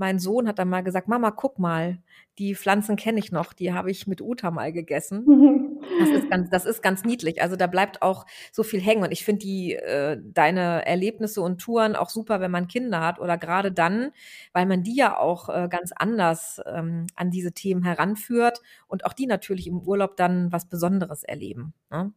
[0.00, 1.98] mein Sohn hat dann mal gesagt, Mama, guck mal,
[2.38, 5.78] die Pflanzen kenne ich noch, die habe ich mit Uta mal gegessen.
[6.00, 7.42] Das ist ganz, das ist ganz niedlich.
[7.42, 9.02] Also da bleibt auch so viel hängen.
[9.02, 13.20] Und ich finde die äh, deine Erlebnisse und Touren auch super, wenn man Kinder hat
[13.20, 14.10] oder gerade dann,
[14.54, 19.12] weil man die ja auch äh, ganz anders ähm, an diese Themen heranführt und auch
[19.12, 21.74] die natürlich im Urlaub dann was Besonderes erleben.
[21.90, 22.10] Ne?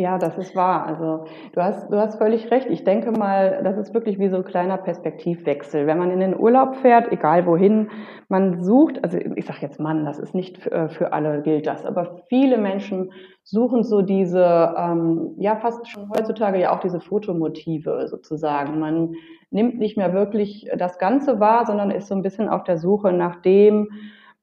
[0.00, 0.86] Ja, das ist wahr.
[0.86, 2.68] Also du hast, du hast völlig recht.
[2.70, 5.86] Ich denke mal, das ist wirklich wie so ein kleiner Perspektivwechsel.
[5.86, 7.90] Wenn man in den Urlaub fährt, egal wohin,
[8.28, 12.22] man sucht, also ich sage jetzt Mann, das ist nicht für, alle gilt das, aber
[12.30, 18.78] viele Menschen suchen so diese, ähm, ja fast schon heutzutage ja auch diese Fotomotive sozusagen.
[18.80, 19.16] Man
[19.50, 23.12] nimmt nicht mehr wirklich das Ganze wahr, sondern ist so ein bisschen auf der Suche
[23.12, 23.88] nach dem,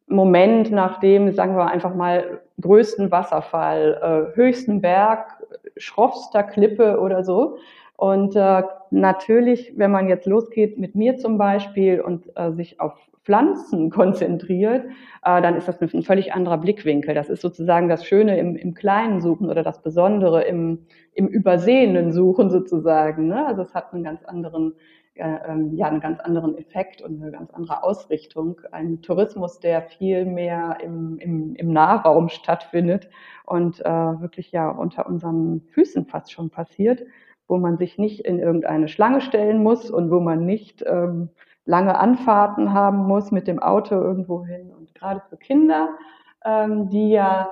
[0.10, 5.44] Moment nach dem, sagen wir einfach mal, größten Wasserfall, äh, höchsten Berg,
[5.78, 7.58] schroffster Klippe oder so.
[7.96, 12.94] Und äh, natürlich, wenn man jetzt losgeht mit mir zum Beispiel und äh, sich auf
[13.28, 14.86] Pflanzen konzentriert,
[15.26, 17.14] äh, dann ist das ein völlig anderer Blickwinkel.
[17.14, 22.14] Das ist sozusagen das Schöne im, im Kleinen suchen oder das Besondere im, im Übersehenen
[22.14, 23.28] suchen sozusagen.
[23.28, 23.46] Ne?
[23.46, 24.76] Also es hat einen ganz anderen
[25.16, 28.62] äh, ähm, ja einen ganz anderen Effekt und eine ganz andere Ausrichtung.
[28.72, 33.10] Ein Tourismus, der viel mehr im, im, im Nahraum stattfindet
[33.44, 37.04] und äh, wirklich ja unter unseren Füßen fast schon passiert,
[37.50, 41.28] wo man sich nicht in irgendeine Schlange stellen muss und wo man nicht ähm,
[41.68, 44.72] lange Anfahrten haben muss mit dem Auto irgendwo hin.
[44.72, 45.90] Und gerade für Kinder,
[46.44, 47.50] ähm, die ja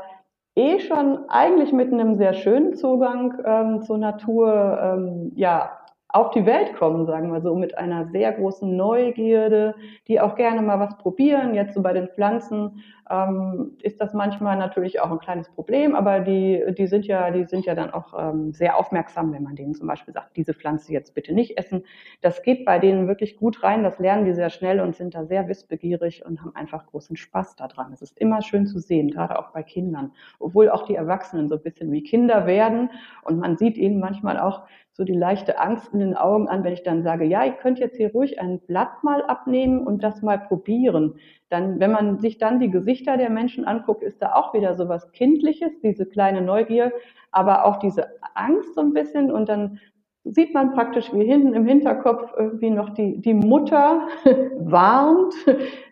[0.56, 5.78] eh schon eigentlich mit einem sehr schönen Zugang ähm, zur Natur ähm, ja
[6.16, 9.76] auf die Welt kommen, sagen wir so, mit einer sehr großen Neugierde,
[10.08, 11.54] die auch gerne mal was probieren.
[11.54, 16.22] Jetzt so bei den Pflanzen ähm, ist das manchmal natürlich auch ein kleines Problem, aber
[16.22, 19.76] die, die sind ja, die sind ja dann auch ähm, sehr aufmerksam, wenn man denen
[19.76, 21.84] zum Beispiel sagt, diese Pflanze jetzt bitte nicht essen.
[22.22, 25.26] Das geht bei denen wirklich gut rein, das lernen die sehr schnell und sind da
[25.26, 27.92] sehr wissbegierig und haben einfach großen Spaß daran.
[27.92, 31.56] Es ist immer schön zu sehen, gerade auch bei Kindern, obwohl auch die Erwachsenen so
[31.56, 32.90] ein bisschen wie Kinder werden
[33.24, 34.64] und man sieht ihnen manchmal auch
[34.98, 37.82] so die leichte Angst in den Augen an, wenn ich dann sage, ja, ich könnte
[37.82, 41.16] jetzt hier ruhig ein Blatt mal abnehmen und das mal probieren.
[41.50, 44.88] Dann, wenn man sich dann die Gesichter der Menschen anguckt, ist da auch wieder so
[44.88, 46.94] was Kindliches, diese kleine Neugier,
[47.32, 49.82] aber auch diese Angst so ein bisschen und dann
[50.26, 54.08] sieht man praktisch, wie hinten im Hinterkopf irgendwie noch die, die Mutter
[54.58, 55.36] warnt,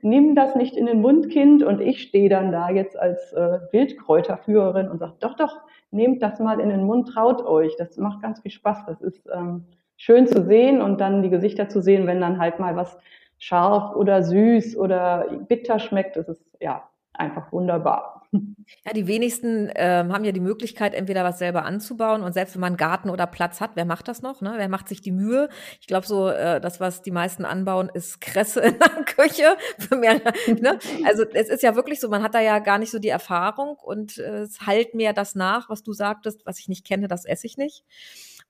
[0.02, 1.64] nimm das nicht in den Mund, Kind.
[1.64, 6.40] Und ich stehe dann da jetzt als äh, Wildkräuterführerin und sage, doch, doch, nehmt das
[6.40, 7.76] mal in den Mund, traut euch.
[7.78, 8.86] Das macht ganz viel Spaß.
[8.88, 9.66] Das ist ähm,
[9.98, 12.98] schön zu sehen und dann die Gesichter zu sehen, wenn dann halt mal was
[13.38, 16.16] scharf oder süß oder bitter schmeckt.
[16.16, 18.23] Das ist ja einfach wunderbar.
[18.86, 22.62] Ja, die wenigsten ähm, haben ja die Möglichkeit, entweder was selber anzubauen und selbst wenn
[22.62, 24.42] man Garten oder Platz hat, wer macht das noch?
[24.42, 24.54] Ne?
[24.58, 25.50] Wer macht sich die Mühe?
[25.80, 29.56] Ich glaube, so äh, das, was die meisten anbauen, ist Kresse in der Küche.
[29.96, 30.22] Mehr,
[30.60, 30.80] ne?
[31.06, 33.76] Also es ist ja wirklich so, man hat da ja gar nicht so die Erfahrung
[33.78, 37.26] und äh, es halt mehr das nach, was du sagtest, was ich nicht kenne, das
[37.26, 37.84] esse ich nicht.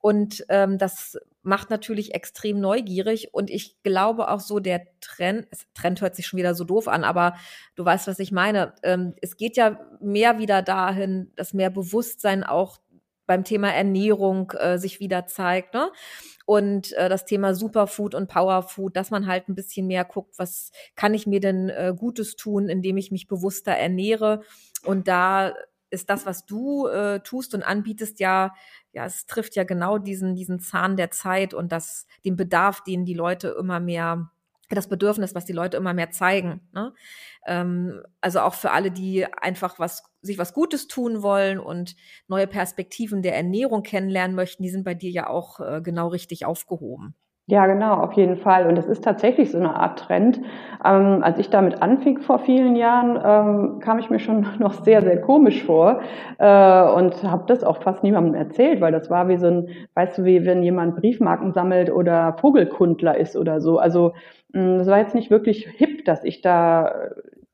[0.04, 3.32] Und ähm, das macht natürlich extrem neugierig.
[3.32, 7.04] Und ich glaube auch so, der Trend, Trend hört sich schon wieder so doof an,
[7.04, 7.36] aber
[7.74, 8.74] du weißt, was ich meine.
[8.82, 12.76] Ähm, es geht ja mehr wieder dahin, dass mehr Bewusstsein auch
[13.24, 15.72] beim Thema Ernährung äh, sich wieder zeigt.
[15.72, 15.90] Ne?
[16.44, 20.70] Und äh, das Thema Superfood und Powerfood, dass man halt ein bisschen mehr guckt, was
[20.96, 24.42] kann ich mir denn äh, Gutes tun, indem ich mich bewusster ernähre.
[24.84, 25.54] Und da
[25.94, 28.52] ist das, was du äh, tust und anbietest, ja
[28.94, 33.04] ja, es trifft ja genau diesen, diesen Zahn der Zeit und das, den Bedarf, den
[33.04, 34.30] die Leute immer mehr,
[34.70, 36.60] das Bedürfnis, was die Leute immer mehr zeigen.
[36.72, 36.94] Ne?
[37.44, 41.96] Ähm, also auch für alle, die einfach was, sich was Gutes tun wollen und
[42.28, 46.46] neue Perspektiven der Ernährung kennenlernen möchten, die sind bei dir ja auch äh, genau richtig
[46.46, 47.16] aufgehoben.
[47.46, 48.66] Ja, genau, auf jeden Fall.
[48.66, 50.40] Und es ist tatsächlich so eine Art Trend.
[50.82, 55.02] Ähm, als ich damit anfing vor vielen Jahren, ähm, kam ich mir schon noch sehr,
[55.02, 56.00] sehr komisch vor
[56.38, 60.16] äh, und habe das auch fast niemandem erzählt, weil das war wie so ein, weißt
[60.18, 63.78] du, wie wenn jemand Briefmarken sammelt oder Vogelkundler ist oder so.
[63.78, 64.14] Also
[64.54, 66.92] mm, das war jetzt nicht wirklich hip, dass ich da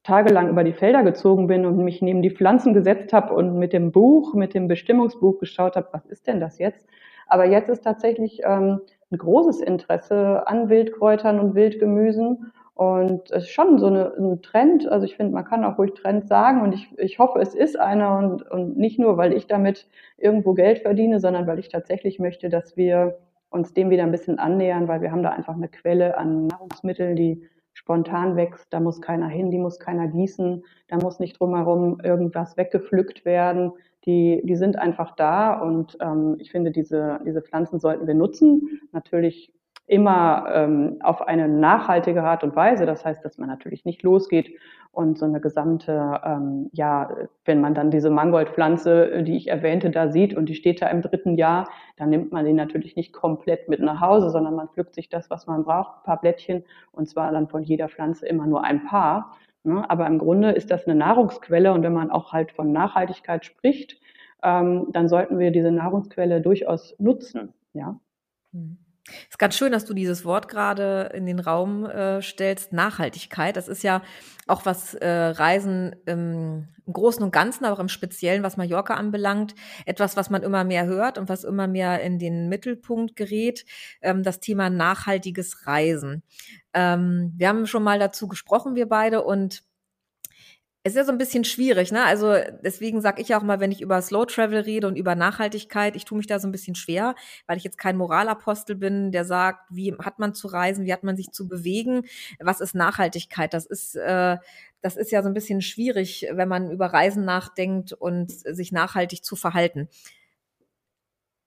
[0.05, 3.73] tagelang über die Felder gezogen bin und mich neben die Pflanzen gesetzt habe und mit
[3.73, 6.87] dem Buch, mit dem Bestimmungsbuch geschaut habe, was ist denn das jetzt?
[7.27, 12.53] Aber jetzt ist tatsächlich ähm, ein großes Interesse an Wildkräutern und Wildgemüsen.
[12.75, 14.89] Und es ist schon so eine, ein Trend.
[14.89, 16.63] Also ich finde, man kann auch ruhig Trend sagen.
[16.63, 20.55] Und ich, ich hoffe, es ist einer und, und nicht nur, weil ich damit irgendwo
[20.55, 23.19] Geld verdiene, sondern weil ich tatsächlich möchte, dass wir
[23.51, 27.17] uns dem wieder ein bisschen annähern, weil wir haben da einfach eine Quelle an Nahrungsmitteln,
[27.17, 27.43] die
[27.73, 28.73] spontan wächst.
[28.73, 30.65] Da muss keiner hin, die muss keiner gießen.
[30.89, 33.73] Da muss nicht drumherum irgendwas weggepflückt werden
[34.07, 38.81] die, die sind einfach da und ähm, ich finde, diese, diese Pflanzen sollten wir nutzen.
[38.93, 39.53] Natürlich
[39.91, 42.87] immer ähm, auf eine nachhaltige Art und Weise.
[42.87, 44.57] Das heißt, dass man natürlich nicht losgeht
[44.93, 47.11] und so eine gesamte, ähm, ja,
[47.45, 51.03] wenn man dann diese Mangoldpflanze, die ich erwähnte, da sieht und die steht da im
[51.03, 54.95] dritten Jahr, dann nimmt man die natürlich nicht komplett mit nach Hause, sondern man pflückt
[54.95, 58.47] sich das, was man braucht, ein paar Blättchen und zwar dann von jeder Pflanze immer
[58.47, 59.37] nur ein paar.
[59.65, 59.89] Ne?
[59.91, 64.01] Aber im Grunde ist das eine Nahrungsquelle und wenn man auch halt von Nachhaltigkeit spricht,
[64.43, 67.53] ähm, dann sollten wir diese Nahrungsquelle durchaus nutzen.
[67.73, 68.01] Ja.
[68.53, 68.79] Mhm.
[69.29, 73.57] Ist ganz schön, dass du dieses Wort gerade in den Raum äh, stellst, Nachhaltigkeit.
[73.57, 74.03] Das ist ja
[74.47, 79.55] auch was äh, Reisen im, Großen und Ganzen, aber auch im Speziellen, was Mallorca anbelangt,
[79.87, 83.65] etwas, was man immer mehr hört und was immer mehr in den Mittelpunkt gerät,
[84.03, 86.23] ähm, das Thema nachhaltiges Reisen.
[86.75, 89.63] Ähm, wir haben schon mal dazu gesprochen, wir beide, und
[90.83, 92.05] es ist ja so ein bisschen schwierig, ne?
[92.05, 95.95] Also deswegen sage ich auch mal, wenn ich über Slow Travel rede und über Nachhaltigkeit,
[95.95, 97.15] ich tue mich da so ein bisschen schwer,
[97.47, 101.05] weil ich jetzt kein Moralapostel bin, der sagt, wie hat man zu reisen, wie hat
[101.05, 102.05] man sich zu bewegen,
[102.39, 103.53] was ist Nachhaltigkeit?
[103.53, 104.39] Das ist äh,
[104.83, 109.23] das ist ja so ein bisschen schwierig, wenn man über Reisen nachdenkt und sich nachhaltig
[109.25, 109.89] zu verhalten.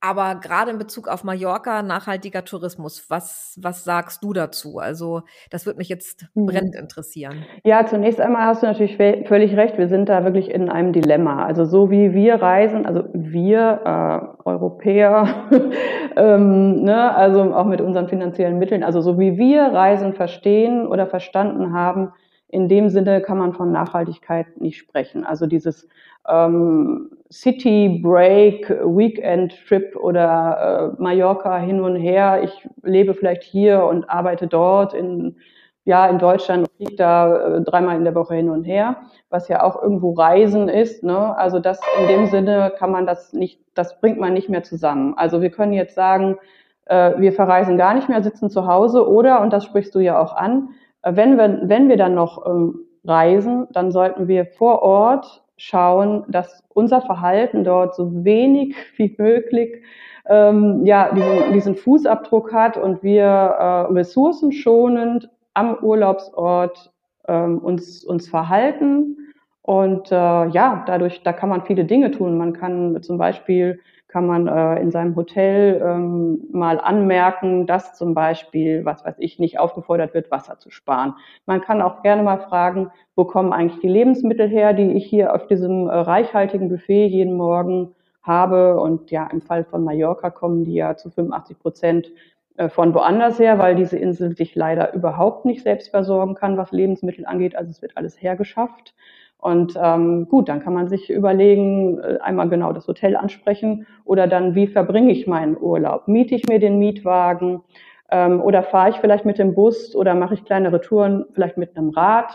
[0.05, 4.79] Aber gerade in Bezug auf Mallorca, nachhaltiger Tourismus, was, was sagst du dazu?
[4.79, 6.47] Also das würde mich jetzt mhm.
[6.47, 7.45] brennend interessieren.
[7.63, 9.77] Ja, zunächst einmal hast du natürlich völlig recht.
[9.77, 11.45] Wir sind da wirklich in einem Dilemma.
[11.45, 15.47] Also so wie wir reisen, also wir äh, Europäer,
[16.17, 21.07] ähm, ne, also auch mit unseren finanziellen Mitteln, also so wie wir Reisen verstehen oder
[21.07, 22.11] verstanden haben,
[22.49, 25.23] in dem Sinne kann man von Nachhaltigkeit nicht sprechen.
[25.23, 25.87] Also dieses
[26.27, 32.41] ähm, City Break, Weekend Trip oder äh, Mallorca hin und her.
[32.43, 35.35] Ich lebe vielleicht hier und arbeite dort in
[35.85, 38.97] ja, in Deutschland fliegt da äh, dreimal in der Woche hin und her,
[39.29, 41.03] was ja auch irgendwo Reisen ist.
[41.03, 41.37] Ne?
[41.37, 45.13] Also das in dem Sinne kann man das nicht, das bringt man nicht mehr zusammen.
[45.17, 46.37] Also wir können jetzt sagen,
[46.85, 50.21] äh, wir verreisen gar nicht mehr, sitzen zu Hause oder, und das sprichst du ja
[50.21, 50.69] auch an,
[51.01, 56.23] äh, wenn wir, wenn wir dann noch ähm, reisen, dann sollten wir vor Ort schauen,
[56.27, 59.83] dass unser Verhalten dort so wenig wie möglich
[60.25, 66.91] ähm, ja, diesen, diesen Fußabdruck hat und wir äh, ressourcenschonend am Urlaubsort
[67.27, 69.17] ähm, uns, uns verhalten.
[69.61, 72.37] Und äh, ja, dadurch, da kann man viele Dinge tun.
[72.37, 73.79] Man kann zum Beispiel
[74.13, 79.39] kann man äh, in seinem Hotel ähm, mal anmerken, dass zum Beispiel, was weiß ich,
[79.39, 81.15] nicht aufgefordert wird, Wasser zu sparen.
[81.47, 85.33] Man kann auch gerne mal fragen, wo kommen eigentlich die Lebensmittel her, die ich hier
[85.33, 88.79] auf diesem äh, reichhaltigen Buffet jeden Morgen habe.
[88.79, 92.11] Und ja, im Fall von Mallorca kommen die ja zu 85 Prozent
[92.57, 96.71] äh, von woanders her, weil diese Insel sich leider überhaupt nicht selbst versorgen kann, was
[96.71, 97.55] Lebensmittel angeht.
[97.55, 98.93] Also es wird alles hergeschafft.
[99.43, 104.25] Und ähm, gut, dann kann man sich überlegen, äh, einmal genau das Hotel ansprechen oder
[104.25, 106.07] dann, wie verbringe ich meinen Urlaub?
[106.07, 107.61] Miete ich mir den Mietwagen
[108.09, 111.75] ähm, oder fahre ich vielleicht mit dem Bus oder mache ich kleinere Touren vielleicht mit
[111.75, 112.31] einem Rad?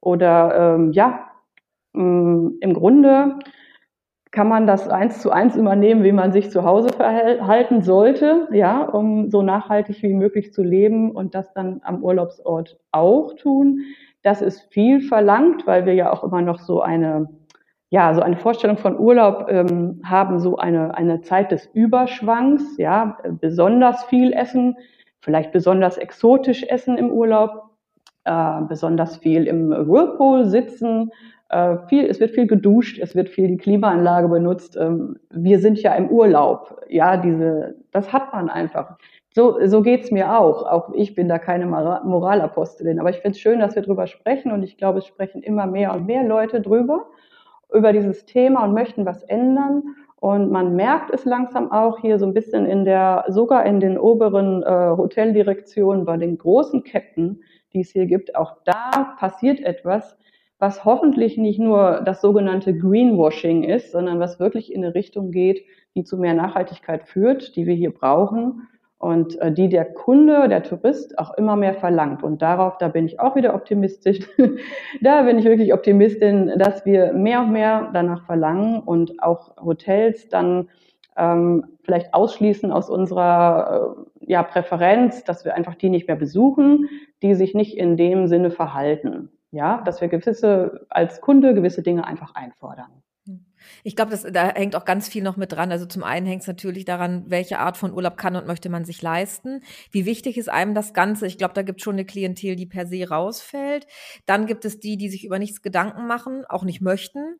[0.00, 1.30] Oder ähm, ja,
[1.94, 3.40] mh, mm, im Grunde
[4.30, 8.82] kann man das eins zu eins übernehmen, wie man sich zu Hause verhalten sollte, ja,
[8.82, 13.80] um so nachhaltig wie möglich zu leben und das dann am Urlaubsort auch tun.
[14.26, 17.28] Das ist viel verlangt, weil wir ja auch immer noch so eine,
[17.90, 23.18] ja, so eine Vorstellung von Urlaub ähm, haben, so eine, eine Zeit des Überschwangs, ja,
[23.40, 24.78] besonders viel essen,
[25.20, 27.70] vielleicht besonders exotisch essen im Urlaub,
[28.24, 31.12] äh, besonders viel im Whirlpool sitzen,
[31.48, 34.76] äh, viel, es wird viel geduscht, es wird viel die Klimaanlage benutzt.
[34.76, 38.98] Ähm, wir sind ja im Urlaub, ja, diese, das hat man einfach.
[39.36, 40.64] So, so geht's mir auch.
[40.64, 42.98] Auch ich bin da keine Moralapostelin.
[42.98, 45.66] Aber ich finde es schön, dass wir drüber sprechen und ich glaube, es sprechen immer
[45.66, 47.04] mehr und mehr Leute drüber,
[47.70, 49.82] über dieses Thema und möchten was ändern.
[50.20, 53.98] Und man merkt es langsam auch hier so ein bisschen in der, sogar in den
[53.98, 57.42] oberen äh, Hoteldirektionen bei den großen Ketten,
[57.74, 58.36] die es hier gibt.
[58.36, 60.16] Auch da passiert etwas,
[60.58, 65.62] was hoffentlich nicht nur das sogenannte Greenwashing ist, sondern was wirklich in eine Richtung geht,
[65.94, 68.66] die zu mehr Nachhaltigkeit führt, die wir hier brauchen
[68.98, 72.22] und äh, die der Kunde, der Tourist auch immer mehr verlangt.
[72.22, 74.20] Und darauf, da bin ich auch wieder optimistisch.
[75.00, 80.28] da bin ich wirklich Optimistin, dass wir mehr und mehr danach verlangen und auch Hotels
[80.28, 80.68] dann
[81.16, 86.88] ähm, vielleicht ausschließen aus unserer äh, ja, Präferenz, dass wir einfach die nicht mehr besuchen,
[87.22, 89.30] die sich nicht in dem Sinne verhalten.
[89.50, 93.02] Ja, dass wir gewisse als Kunde gewisse Dinge einfach einfordern.
[93.84, 95.72] Ich glaube, da hängt auch ganz viel noch mit dran.
[95.72, 98.84] Also zum einen hängt es natürlich daran, welche Art von Urlaub kann und möchte man
[98.84, 99.62] sich leisten.
[99.90, 101.26] Wie wichtig ist einem das Ganze?
[101.26, 103.86] Ich glaube, da gibt es schon eine Klientel, die per se rausfällt.
[104.26, 107.38] Dann gibt es die, die sich über nichts Gedanken machen, auch nicht möchten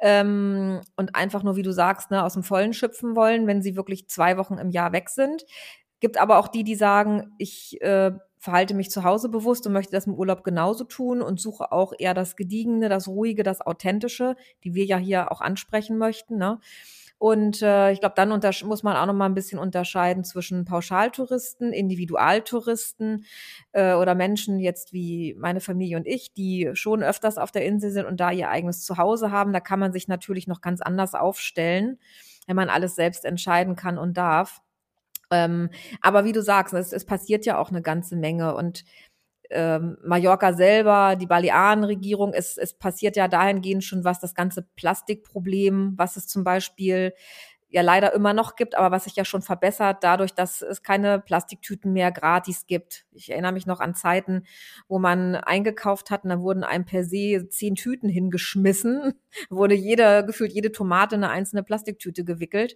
[0.00, 3.76] ähm, und einfach nur, wie du sagst, ne, aus dem Vollen schöpfen wollen, wenn sie
[3.76, 5.44] wirklich zwei Wochen im Jahr weg sind.
[6.00, 9.92] Gibt aber auch die, die sagen, ich äh, verhalte mich zu Hause bewusst und möchte
[9.92, 14.36] das im Urlaub genauso tun und suche auch eher das Gediegene, das Ruhige, das Authentische,
[14.64, 16.36] die wir ja hier auch ansprechen möchten.
[16.36, 16.58] Ne?
[17.18, 18.28] Und äh, ich glaube, dann
[18.64, 23.24] muss man auch noch mal ein bisschen unterscheiden zwischen Pauschaltouristen, Individualtouristen
[23.72, 27.90] äh, oder Menschen jetzt wie meine Familie und ich, die schon öfters auf der Insel
[27.90, 29.52] sind und da ihr eigenes Zuhause haben.
[29.52, 31.98] Da kann man sich natürlich noch ganz anders aufstellen,
[32.46, 34.62] wenn man alles selbst entscheiden kann und darf.
[35.30, 38.84] Ähm, aber wie du sagst, es, es passiert ja auch eine ganze Menge und
[39.50, 45.94] ähm, Mallorca selber, die Balearenregierung, es, es passiert ja dahingehend schon was, das ganze Plastikproblem,
[45.96, 47.14] was es zum Beispiel
[47.70, 51.20] ja leider immer noch gibt, aber was sich ja schon verbessert, dadurch, dass es keine
[51.20, 53.04] Plastiktüten mehr gratis gibt.
[53.12, 54.44] Ich erinnere mich noch an Zeiten,
[54.88, 59.14] wo man eingekauft hat und dann wurden einem per se zehn Tüten hingeschmissen,
[59.50, 62.74] wurde jeder, gefühlt jede Tomate in eine einzelne Plastiktüte gewickelt.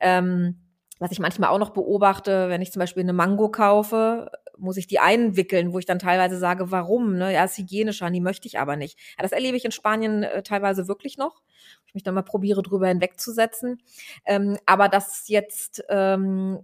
[0.00, 0.58] Ähm,
[1.02, 4.86] was ich manchmal auch noch beobachte, wenn ich zum Beispiel eine Mango kaufe, muss ich
[4.86, 7.16] die einwickeln, wo ich dann teilweise sage, warum?
[7.16, 7.32] Ne?
[7.32, 8.98] Ja, ist hygienischer, die möchte ich aber nicht.
[9.16, 11.42] Ja, das erlebe ich in Spanien äh, teilweise wirklich noch.
[11.86, 13.82] Ich mich dann mal probiere, drüber hinwegzusetzen.
[14.26, 16.60] Ähm, aber dass jetzt ähm,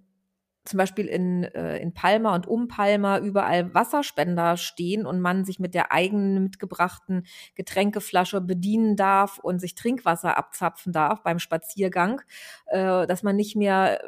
[0.65, 5.59] zum Beispiel in, äh, in Palma und um Palma überall Wasserspender stehen und man sich
[5.59, 12.21] mit der eigenen mitgebrachten Getränkeflasche bedienen darf und sich Trinkwasser abzapfen darf beim Spaziergang,
[12.67, 14.01] äh, dass man nicht mehr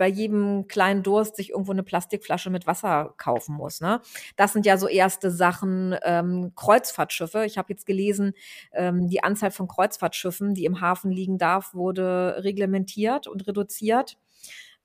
[0.00, 3.82] bei jedem kleinen Durst sich irgendwo eine Plastikflasche mit Wasser kaufen muss.
[3.82, 4.00] Ne?
[4.34, 5.94] Das sind ja so erste Sachen.
[6.04, 7.44] Ähm, Kreuzfahrtschiffe.
[7.44, 8.32] Ich habe jetzt gelesen,
[8.72, 14.16] ähm, die Anzahl von Kreuzfahrtschiffen, die im Hafen liegen darf, wurde reglementiert und reduziert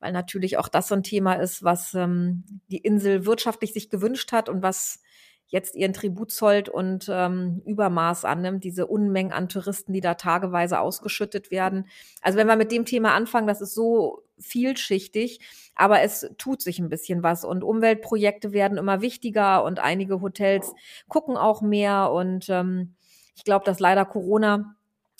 [0.02, 4.34] weil natürlich auch das so ein Thema ist, was ähm, die Insel wirtschaftlich sich gewünscht
[4.34, 5.00] hat und was
[5.48, 10.80] jetzt ihren Tribut zollt und ähm, Übermaß annimmt, diese Unmengen an Touristen, die da tageweise
[10.80, 11.88] ausgeschüttet werden.
[12.22, 15.40] Also wenn wir mit dem Thema anfangen, das ist so vielschichtig,
[15.76, 20.74] aber es tut sich ein bisschen was und Umweltprojekte werden immer wichtiger und einige Hotels
[21.08, 22.96] gucken auch mehr und ähm,
[23.36, 24.76] ich glaube, dass leider Corona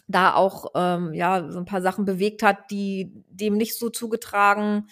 [0.08, 4.88] da auch ähm, ja so ein paar Sachen bewegt hat, die dem nicht so zugetragen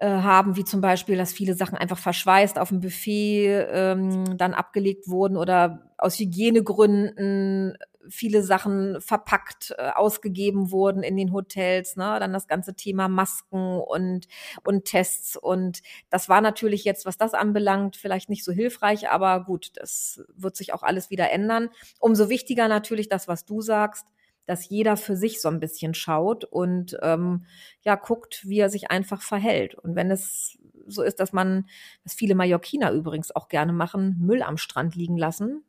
[0.00, 4.52] äh, haben, wie zum Beispiel, dass viele Sachen einfach verschweißt auf dem Buffet ähm, dann
[4.52, 7.78] abgelegt wurden oder aus Hygienegründen
[8.08, 12.16] viele Sachen verpackt äh, ausgegeben wurden in den Hotels, ne?
[12.20, 14.26] Dann das ganze Thema Masken und
[14.64, 15.80] und Tests und
[16.10, 20.56] das war natürlich jetzt, was das anbelangt, vielleicht nicht so hilfreich, aber gut, das wird
[20.56, 21.70] sich auch alles wieder ändern.
[21.98, 24.06] Umso wichtiger natürlich das, was du sagst,
[24.46, 27.46] dass jeder für sich so ein bisschen schaut und ähm,
[27.82, 29.74] ja guckt, wie er sich einfach verhält.
[29.74, 31.66] Und wenn es so ist, dass man,
[32.04, 35.64] was viele Mallorquiner übrigens auch gerne machen, Müll am Strand liegen lassen,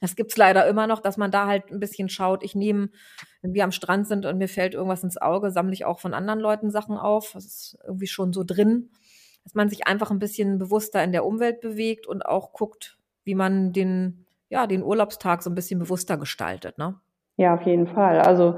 [0.00, 2.42] das gibt's leider immer noch, dass man da halt ein bisschen schaut.
[2.42, 2.90] Ich nehme,
[3.40, 6.14] wenn wir am Strand sind und mir fällt irgendwas ins Auge, sammle ich auch von
[6.14, 7.32] anderen Leuten Sachen auf.
[7.34, 8.90] Das ist irgendwie schon so drin,
[9.44, 13.34] dass man sich einfach ein bisschen bewusster in der Umwelt bewegt und auch guckt, wie
[13.34, 17.00] man den, ja, den Urlaubstag so ein bisschen bewusster gestaltet, ne?
[17.36, 18.20] Ja, auf jeden Fall.
[18.20, 18.56] Also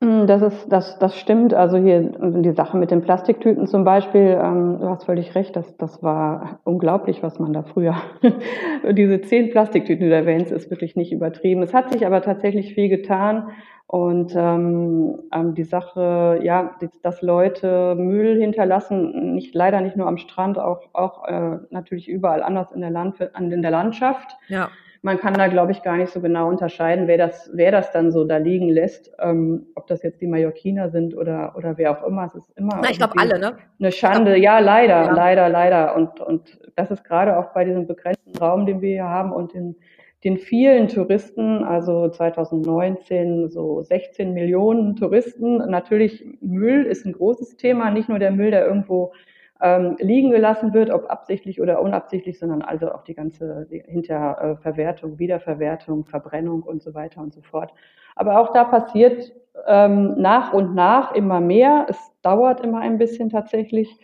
[0.00, 1.54] das ist, das, das stimmt.
[1.54, 5.76] Also hier die Sache mit den Plastiktüten zum Beispiel, ähm, du hast völlig recht, das,
[5.76, 7.96] das war unglaublich, was man da früher,
[8.92, 11.62] diese zehn Plastiktüten, die du erwähnst, ist wirklich nicht übertrieben.
[11.62, 13.50] Es hat sich aber tatsächlich viel getan.
[13.88, 20.18] Und ähm, ähm die Sache, ja, dass Leute Müll hinterlassen, nicht leider nicht nur am
[20.18, 24.36] Strand, auch, auch äh, natürlich überall anders in der, Land, in der Landschaft.
[24.48, 24.68] Ja
[25.02, 28.10] man kann da, glaube ich, gar nicht so genau unterscheiden, wer das, wer das dann
[28.10, 29.12] so da liegen lässt.
[29.20, 32.24] Ähm, ob das jetzt die Mallorquiner sind oder, oder wer auch immer.
[32.24, 33.56] Es ist immer Na, ich glaube alle, ne?
[33.78, 34.36] Eine Schande.
[34.36, 35.12] Ja, leider, ja.
[35.12, 35.96] leider, leider.
[35.96, 39.54] Und, und das ist gerade auch bei diesem begrenzten Raum, den wir hier haben und
[39.54, 39.76] den,
[40.24, 45.58] den vielen Touristen, also 2019 so 16 Millionen Touristen.
[45.58, 49.12] Natürlich Müll ist ein großes Thema, nicht nur der Müll, der irgendwo
[49.60, 56.04] ähm, liegen gelassen wird, ob absichtlich oder unabsichtlich, sondern also auch die ganze Hinterverwertung, Wiederverwertung,
[56.04, 57.72] Verbrennung und so weiter und so fort.
[58.14, 59.32] Aber auch da passiert
[59.66, 61.86] ähm, nach und nach immer mehr.
[61.88, 63.96] Es dauert immer ein bisschen tatsächlich.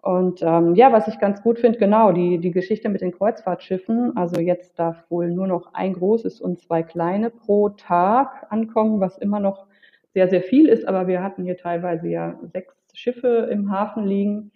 [0.00, 4.16] Und ähm, ja, was ich ganz gut finde, genau, die, die Geschichte mit den Kreuzfahrtschiffen.
[4.16, 9.16] Also jetzt darf wohl nur noch ein großes und zwei kleine pro Tag ankommen, was
[9.16, 9.66] immer noch
[10.12, 10.86] sehr, sehr viel ist.
[10.86, 14.52] Aber wir hatten hier teilweise ja sechs Schiffe im Hafen liegen.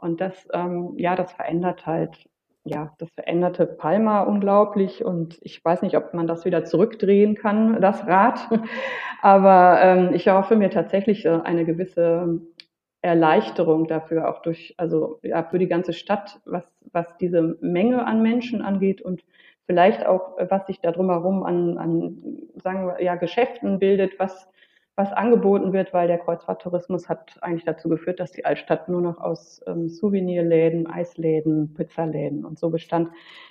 [0.00, 2.26] Und das, ähm, ja, das verändert halt,
[2.64, 5.04] ja, das veränderte Palma unglaublich.
[5.04, 8.40] Und ich weiß nicht, ob man das wieder zurückdrehen kann, das Rad.
[9.22, 12.40] Aber ähm, ich hoffe mir tatsächlich äh, eine gewisse
[13.02, 18.22] Erleichterung dafür, auch durch, also ja, für die ganze Stadt, was, was diese Menge an
[18.22, 19.24] Menschen angeht und
[19.66, 22.18] vielleicht auch, was sich da drumherum an, an
[22.62, 24.50] sagen wir, ja, Geschäften bildet, was
[25.00, 29.18] was angeboten wird, weil der Kreuzfahrttourismus hat eigentlich dazu geführt, dass die Altstadt nur noch
[29.18, 33.08] aus ähm, Souvenirläden, Eisläden, Pizzaläden und so bestand.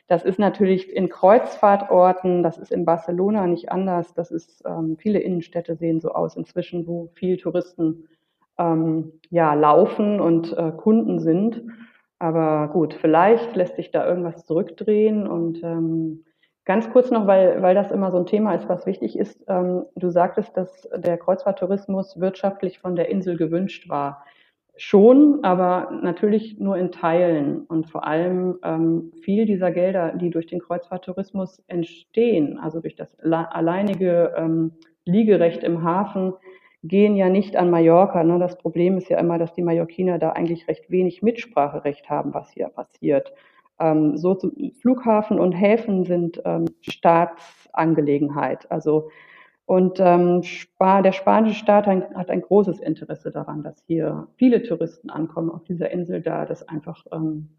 [0.08, 4.14] Das ist natürlich in Kreuzfahrtorten, das ist in Barcelona nicht anders.
[4.14, 8.08] Das ist, ähm, viele Innenstädte sehen so aus inzwischen, wo viel Touristen
[8.60, 11.64] ähm, ja, laufen und äh, Kunden sind.
[12.20, 16.26] Aber gut, vielleicht lässt sich da irgendwas zurückdrehen und ähm,
[16.66, 19.44] Ganz kurz noch, weil, weil das immer so ein Thema ist, was wichtig ist.
[19.48, 24.24] Ähm, du sagtest, dass der Kreuzfahrttourismus wirtschaftlich von der Insel gewünscht war.
[24.82, 27.66] Schon, aber natürlich nur in Teilen.
[27.66, 33.18] Und vor allem ähm, viel dieser Gelder, die durch den Kreuzfahrttourismus entstehen, also durch das
[33.20, 34.72] alleinige ähm,
[35.06, 36.34] Liegerecht im Hafen,
[36.84, 38.24] gehen ja nicht an Mallorca.
[38.24, 38.40] Ne?
[38.40, 42.50] Das Problem ist ja immer, dass die Mallorquiner da eigentlich recht wenig Mitspracherecht haben, was
[42.52, 43.34] hier passiert.
[43.80, 44.52] Ähm, so zu,
[44.82, 48.70] Flughafen und Häfen sind ähm, Staatsangelegenheit.
[48.72, 49.10] Also
[49.70, 54.64] und ähm, Spa der spanische Staat ein, hat ein großes Interesse daran, dass hier viele
[54.64, 57.50] Touristen ankommen auf dieser Insel, da das einfach ähm,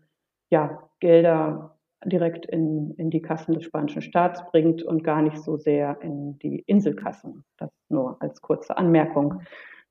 [0.50, 5.56] ja, Gelder direkt in, in die Kassen des spanischen Staats bringt und gar nicht so
[5.56, 7.44] sehr in die Inselkassen.
[7.58, 9.42] Das nur als kurze Anmerkung.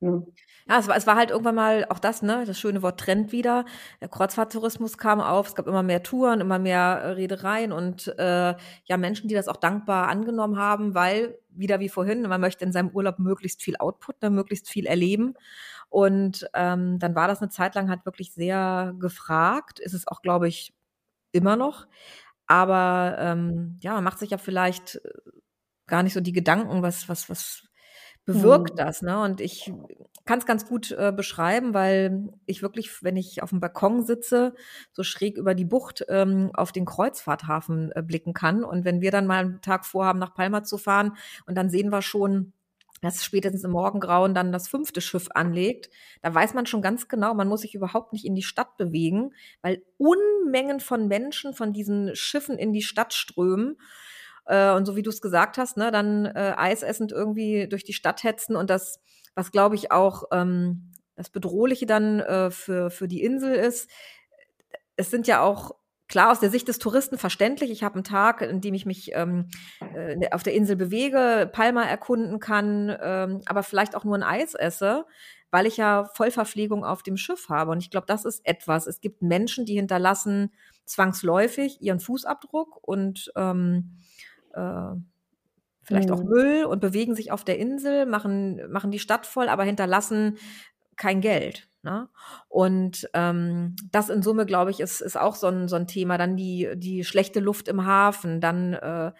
[0.02, 0.22] Ja.
[0.68, 3.32] Ja, es war, es war halt irgendwann mal auch das, ne, das schöne Wort Trend
[3.32, 3.66] wieder.
[4.02, 8.56] Der Kreuzfahrttourismus kam auf, es gab immer mehr Touren, immer mehr äh, Reedereien und äh,
[8.86, 12.72] ja, Menschen, die das auch dankbar angenommen haben, weil, wieder wie vorhin, man möchte in
[12.72, 15.34] seinem Urlaub möglichst viel Output, ne, möglichst viel erleben.
[15.90, 20.22] Und ähm, dann war das eine Zeit lang halt wirklich sehr gefragt, ist es auch,
[20.22, 20.74] glaube ich,
[21.34, 21.88] immer noch.
[22.48, 25.10] Aber ähm, ja, man macht sich ja vielleicht äh,
[25.88, 27.64] gar nicht so die Gedanken, was, was, was
[28.26, 28.78] bewirkt mhm.
[28.78, 29.02] das.
[29.02, 29.22] Ne?
[29.22, 29.72] Und ich
[30.26, 34.54] kann es ganz gut äh, beschreiben, weil ich wirklich, wenn ich auf dem Balkon sitze,
[34.92, 38.64] so schräg über die Bucht ähm, auf den Kreuzfahrthafen äh, blicken kann.
[38.64, 41.18] Und wenn wir dann mal einen Tag vorhaben, nach Palma zu fahren
[41.48, 42.54] und dann sehen wir schon,
[43.02, 45.90] dass spätestens im Morgengrauen dann das fünfte Schiff anlegt,
[46.22, 49.32] da weiß man schon ganz genau, man muss sich überhaupt nicht in die Stadt bewegen,
[49.62, 53.78] weil Unmengen von Menschen von diesen Schiffen in die Stadt strömen
[54.50, 57.94] äh, und so wie du es gesagt hast, ne, dann äh, Eis irgendwie durch die
[57.94, 59.00] Stadt hetzen und das,
[59.36, 63.90] was glaube ich auch ähm, das Bedrohliche dann äh, für, für die Insel ist,
[64.96, 65.76] es sind ja auch
[66.08, 67.70] klar aus der Sicht des Touristen verständlich.
[67.70, 69.48] Ich habe einen Tag, in dem ich mich ähm,
[69.94, 74.56] äh, auf der Insel bewege, Palma erkunden kann, ähm, aber vielleicht auch nur ein Eis
[74.56, 75.06] esse,
[75.52, 77.72] weil ich ja Vollverpflegung auf dem Schiff habe.
[77.72, 78.88] Und ich glaube, das ist etwas.
[78.88, 80.52] Es gibt Menschen, die hinterlassen
[80.86, 84.00] zwangsläufig ihren Fußabdruck und ähm,
[84.54, 84.96] äh,
[85.82, 86.16] vielleicht mhm.
[86.16, 90.38] auch Müll und bewegen sich auf der Insel, machen, machen die Stadt voll, aber hinterlassen
[90.96, 91.70] kein Geld.
[91.82, 92.10] Ne?
[92.50, 96.18] Und ähm, das in Summe, glaube ich, ist, ist auch so ein, so ein Thema.
[96.18, 99.14] Dann die, die schlechte Luft im Hafen, dann äh,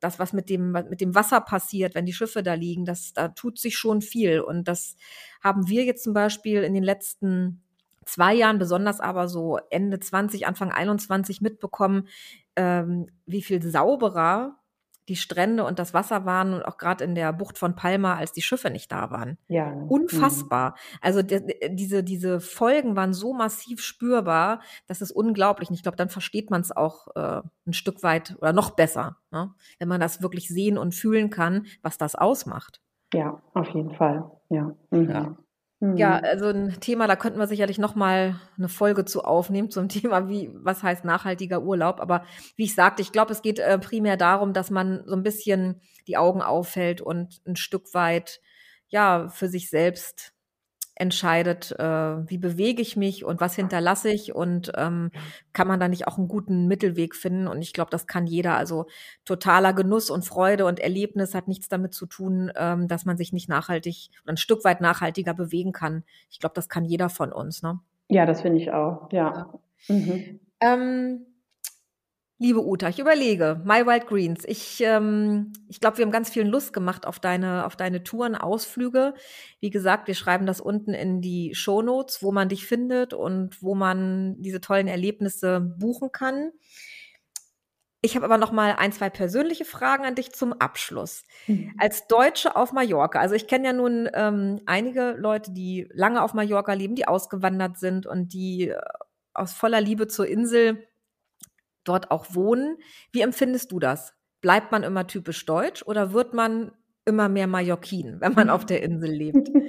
[0.00, 3.28] das, was mit dem, mit dem Wasser passiert, wenn die Schiffe da liegen, das, da
[3.28, 4.40] tut sich schon viel.
[4.40, 4.96] Und das
[5.42, 7.62] haben wir jetzt zum Beispiel in den letzten
[8.04, 12.08] zwei Jahren, besonders aber so Ende 20, Anfang 21 mitbekommen,
[12.56, 14.58] ähm, wie viel sauberer
[15.08, 18.32] die Strände und das Wasser waren und auch gerade in der Bucht von Palma, als
[18.32, 19.36] die Schiffe nicht da waren.
[19.48, 19.70] Ja.
[19.88, 20.70] Unfassbar.
[20.70, 20.98] Mhm.
[21.00, 25.68] Also diese, diese Folgen waren so massiv spürbar, das ist unglaublich.
[25.70, 29.16] Und ich glaube, dann versteht man es auch äh, ein Stück weit oder noch besser,
[29.30, 29.52] ne?
[29.78, 32.80] wenn man das wirklich sehen und fühlen kann, was das ausmacht.
[33.12, 34.30] Ja, auf jeden Fall.
[34.48, 34.74] Ja.
[34.90, 35.10] Mhm.
[35.10, 35.36] ja.
[35.96, 36.24] Ja, mhm.
[36.24, 40.28] also ein Thema, da könnten wir sicherlich noch mal eine Folge zu aufnehmen zum Thema,
[40.28, 42.00] wie was heißt nachhaltiger Urlaub.
[42.00, 42.24] Aber
[42.54, 45.80] wie ich sagte, ich glaube, es geht äh, primär darum, dass man so ein bisschen
[46.06, 48.40] die Augen aufhält und ein Stück weit
[48.86, 50.32] ja für sich selbst
[50.94, 55.10] entscheidet, äh, wie bewege ich mich und was hinterlasse ich und ähm,
[55.52, 57.48] kann man da nicht auch einen guten Mittelweg finden.
[57.48, 58.56] Und ich glaube, das kann jeder.
[58.56, 58.86] Also
[59.24, 63.32] totaler Genuss und Freude und Erlebnis hat nichts damit zu tun, ähm, dass man sich
[63.32, 66.04] nicht nachhaltig oder ein Stück weit nachhaltiger bewegen kann.
[66.30, 67.62] Ich glaube, das kann jeder von uns.
[67.62, 67.80] Ne?
[68.08, 69.10] Ja, das finde ich auch.
[69.12, 69.52] Ja.
[69.88, 70.40] Mhm.
[70.60, 71.26] Ähm,
[72.42, 74.42] Liebe Uta, ich überlege, My Wild Greens.
[74.44, 78.34] Ich, ähm, ich glaube, wir haben ganz viel Lust gemacht auf deine, auf deine Touren,
[78.34, 79.14] Ausflüge.
[79.60, 83.62] Wie gesagt, wir schreiben das unten in die Show Notes, wo man dich findet und
[83.62, 86.50] wo man diese tollen Erlebnisse buchen kann.
[88.00, 91.22] Ich habe aber noch mal ein, zwei persönliche Fragen an dich zum Abschluss.
[91.46, 91.76] Mhm.
[91.78, 96.34] Als Deutsche auf Mallorca, also ich kenne ja nun ähm, einige Leute, die lange auf
[96.34, 98.80] Mallorca leben, die ausgewandert sind und die äh,
[99.32, 100.88] aus voller Liebe zur Insel
[101.84, 102.78] dort auch wohnen.
[103.12, 104.14] Wie empfindest du das?
[104.40, 106.72] Bleibt man immer typisch deutsch oder wird man
[107.04, 109.48] immer mehr Mallorquin, wenn man auf der Insel lebt?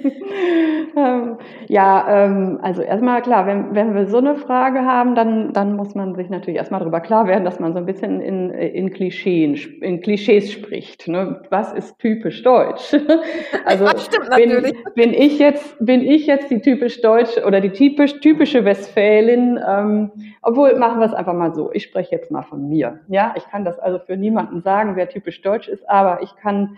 [0.96, 5.74] Ähm, ja, ähm, also erstmal klar, wenn, wenn wir so eine Frage haben, dann, dann
[5.74, 8.90] muss man sich natürlich erstmal darüber klar werden, dass man so ein bisschen in, in,
[8.90, 11.08] Klischeen, in Klischees spricht.
[11.08, 11.42] Ne?
[11.50, 12.94] Was ist typisch deutsch?
[13.64, 18.20] Also ja, bin, bin, ich jetzt, bin ich jetzt die typisch deutsche oder die typisch,
[18.20, 20.12] typische Westfälin, ähm,
[20.42, 21.72] obwohl machen wir es einfach mal so.
[21.72, 23.00] Ich spreche jetzt mal von mir.
[23.08, 26.76] Ja, ich kann das also für niemanden sagen, wer typisch deutsch ist, aber ich kann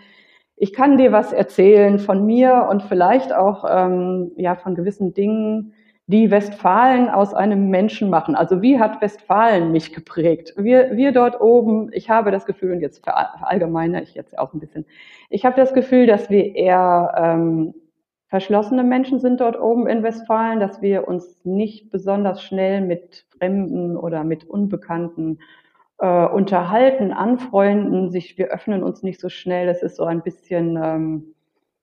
[0.57, 5.73] ich kann dir was erzählen von mir und vielleicht auch ähm, ja von gewissen Dingen,
[6.07, 8.33] die Westfalen aus einem Menschen machen.
[8.35, 10.53] Also wie hat Westfalen mich geprägt?
[10.57, 14.59] Wir, wir dort oben, ich habe das Gefühl, und jetzt verallgemeine ich jetzt auch ein
[14.59, 14.85] bisschen,
[15.29, 17.73] ich habe das Gefühl, dass wir eher ähm,
[18.29, 23.97] verschlossene Menschen sind dort oben in Westfalen, dass wir uns nicht besonders schnell mit Fremden
[23.97, 25.39] oder mit Unbekannten
[25.99, 29.67] äh, unterhalten, anfreunden, sich, wir öffnen uns nicht so schnell.
[29.67, 31.35] Das ist so ein bisschen ähm,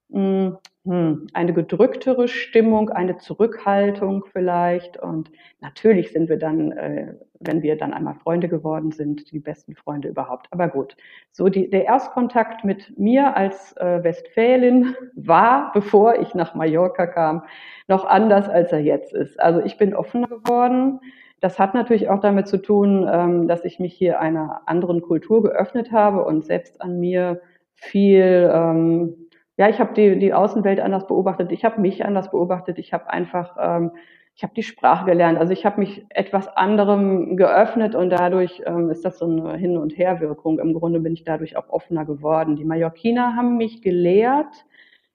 [0.09, 4.97] mh, hm, eine gedrücktere Stimmung, eine Zurückhaltung vielleicht.
[4.97, 9.75] Und natürlich sind wir dann, äh, wenn wir dann einmal Freunde geworden sind, die besten
[9.75, 10.47] Freunde überhaupt.
[10.51, 10.95] Aber gut,
[11.31, 17.43] so die, der Erstkontakt mit mir als äh, Westfälin war, bevor ich nach Mallorca kam,
[17.87, 19.39] noch anders, als er jetzt ist.
[19.39, 20.99] Also ich bin offener geworden.
[21.41, 25.43] Das hat natürlich auch damit zu tun, ähm, dass ich mich hier einer anderen Kultur
[25.43, 27.41] geöffnet habe und selbst an mir
[27.73, 29.27] viel, ähm,
[29.57, 33.09] ja, ich habe die, die Außenwelt anders beobachtet, ich habe mich anders beobachtet, ich habe
[33.09, 33.91] einfach, ähm,
[34.35, 35.37] ich habe die Sprache gelernt.
[35.39, 38.59] Also ich habe mich etwas anderem geöffnet und dadurch
[38.89, 40.59] ist das so eine Hin- und Herwirkung.
[40.59, 42.57] Im Grunde bin ich dadurch auch offener geworden.
[42.57, 44.65] Die Mallorquiner haben mich gelehrt,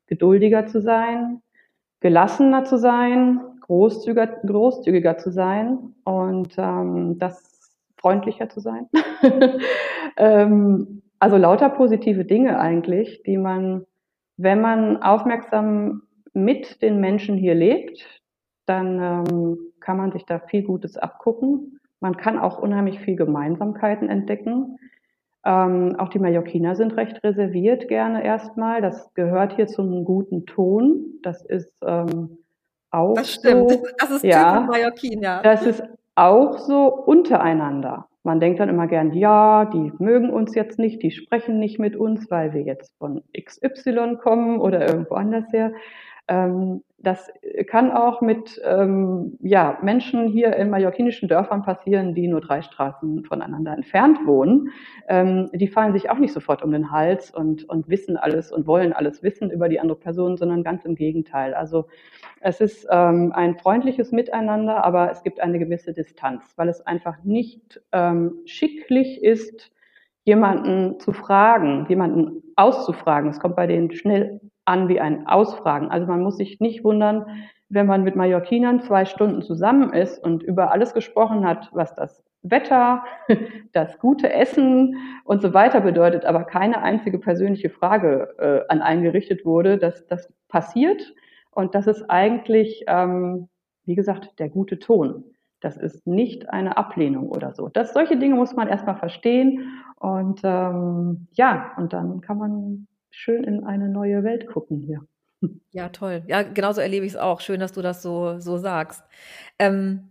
[0.06, 1.42] geduldiger zu sein,
[2.00, 3.40] gelassener zu sein,
[3.70, 8.88] großzügiger, großzügiger zu sein und ähm, das freundlicher zu sein.
[10.16, 13.86] ähm, also lauter positive Dinge eigentlich, die man,
[14.36, 16.02] wenn man aufmerksam
[16.32, 18.04] mit den Menschen hier lebt,
[18.66, 21.78] dann ähm, kann man sich da viel Gutes abgucken.
[22.00, 24.78] Man kann auch unheimlich viel Gemeinsamkeiten entdecken.
[25.44, 28.82] Ähm, auch die Mallorquiner sind recht reserviert gerne erstmal.
[28.82, 31.20] Das gehört hier zum guten Ton.
[31.22, 32.38] Das ist ähm,
[32.90, 33.70] auch Das stimmt.
[33.70, 33.82] so.
[33.98, 35.42] Das ist ja, Mallorquin, ja.
[35.42, 35.82] Das ist
[36.14, 38.06] auch so untereinander.
[38.22, 41.96] Man denkt dann immer gern, ja, die mögen uns jetzt nicht, die sprechen nicht mit
[41.96, 45.72] uns, weil wir jetzt von XY kommen oder irgendwo anders her.
[46.28, 47.30] Ähm, das
[47.66, 53.24] kann auch mit ähm, ja, Menschen hier in mallorquinischen Dörfern passieren, die nur drei Straßen
[53.24, 54.68] voneinander entfernt wohnen.
[55.08, 58.66] Ähm, die fallen sich auch nicht sofort um den Hals und, und wissen alles und
[58.66, 61.54] wollen alles wissen über die andere Person, sondern ganz im Gegenteil.
[61.54, 61.86] Also
[62.40, 67.22] es ist ähm, ein freundliches Miteinander, aber es gibt eine gewisse Distanz, weil es einfach
[67.24, 69.72] nicht ähm, schicklich ist,
[70.24, 73.30] jemanden zu fragen, jemanden auszufragen.
[73.30, 74.40] Es kommt bei denen schnell
[74.70, 75.90] an wie ein Ausfragen.
[75.90, 77.26] Also man muss sich nicht wundern,
[77.68, 82.22] wenn man mit Mallorquinern zwei Stunden zusammen ist und über alles gesprochen hat, was das
[82.42, 83.04] Wetter,
[83.72, 89.02] das gute Essen und so weiter bedeutet, aber keine einzige persönliche Frage äh, an einen
[89.02, 91.14] gerichtet wurde, dass das passiert.
[91.50, 93.48] Und das ist eigentlich, ähm,
[93.84, 95.24] wie gesagt, der gute Ton.
[95.60, 97.68] Das ist nicht eine Ablehnung oder so.
[97.68, 99.82] Das, solche Dinge muss man erstmal verstehen.
[99.96, 105.00] Und ähm, ja, und dann kann man schön in eine neue Welt gucken hier.
[105.72, 106.22] Ja, toll.
[106.26, 107.40] Ja, genauso erlebe ich es auch.
[107.40, 109.04] Schön, dass du das so, so sagst.
[109.58, 110.10] Ähm,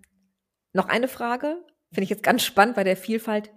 [0.73, 1.57] noch eine Frage,
[1.91, 3.51] finde ich jetzt ganz spannend bei der Vielfalt.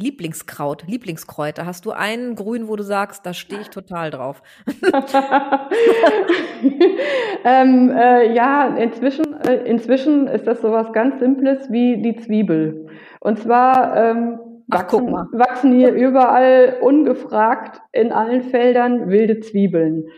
[0.00, 1.66] Lieblingskraut, Lieblingskräuter.
[1.66, 4.44] Hast du einen Grün, wo du sagst, da stehe ich total drauf?
[7.44, 12.86] ähm, äh, ja, inzwischen, äh, inzwischen ist das sowas ganz Simples wie die Zwiebel.
[13.18, 20.08] Und zwar ähm, wachsen, Ach, wachsen hier überall ungefragt in allen Feldern wilde Zwiebeln.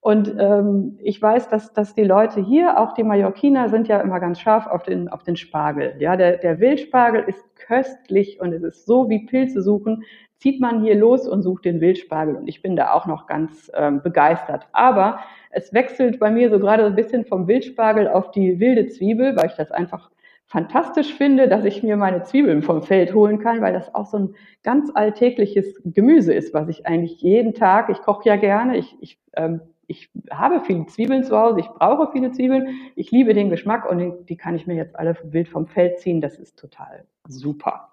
[0.00, 4.20] Und ähm, ich weiß, dass, dass die Leute hier, auch die Mallorquiner, sind ja immer
[4.20, 5.94] ganz scharf auf den, auf den Spargel.
[5.98, 10.04] Ja, der, der Wildspargel ist köstlich und es ist so wie Pilze suchen,
[10.38, 12.36] zieht man hier los und sucht den Wildspargel.
[12.36, 14.68] Und ich bin da auch noch ganz ähm, begeistert.
[14.72, 15.18] Aber
[15.50, 19.46] es wechselt bei mir so gerade ein bisschen vom Wildspargel auf die wilde Zwiebel, weil
[19.46, 20.10] ich das einfach
[20.48, 24.18] fantastisch finde, dass ich mir meine Zwiebeln vom Feld holen kann, weil das auch so
[24.18, 28.96] ein ganz alltägliches Gemüse ist, was ich eigentlich jeden Tag, ich koche ja gerne, ich,
[29.00, 33.50] ich, ähm, ich habe viele Zwiebeln zu Hause, ich brauche viele Zwiebeln, ich liebe den
[33.50, 36.58] Geschmack und die, die kann ich mir jetzt alle wild vom Feld ziehen, das ist
[36.58, 37.90] total super.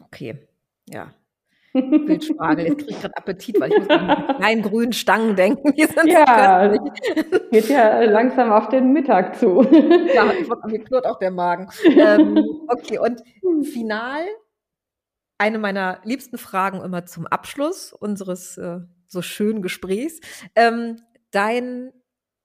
[0.00, 0.38] Okay,
[0.88, 1.12] ja,
[2.06, 2.66] Wildspargel.
[2.66, 5.72] Jetzt kriege ich gerade Appetit, weil ich muss an die kleinen grünen Stangen denken.
[5.74, 6.76] Die sind ja,
[7.50, 9.62] geht ja langsam auf den Mittag zu.
[10.14, 10.32] ja,
[10.66, 11.68] mir knurrt auch der Magen.
[11.84, 13.22] Ähm, okay, und
[13.64, 14.22] final
[15.38, 20.20] eine meiner liebsten Fragen immer zum Abschluss unseres äh, so schönen Gesprächs.
[20.54, 21.00] Ähm,
[21.30, 21.92] dein,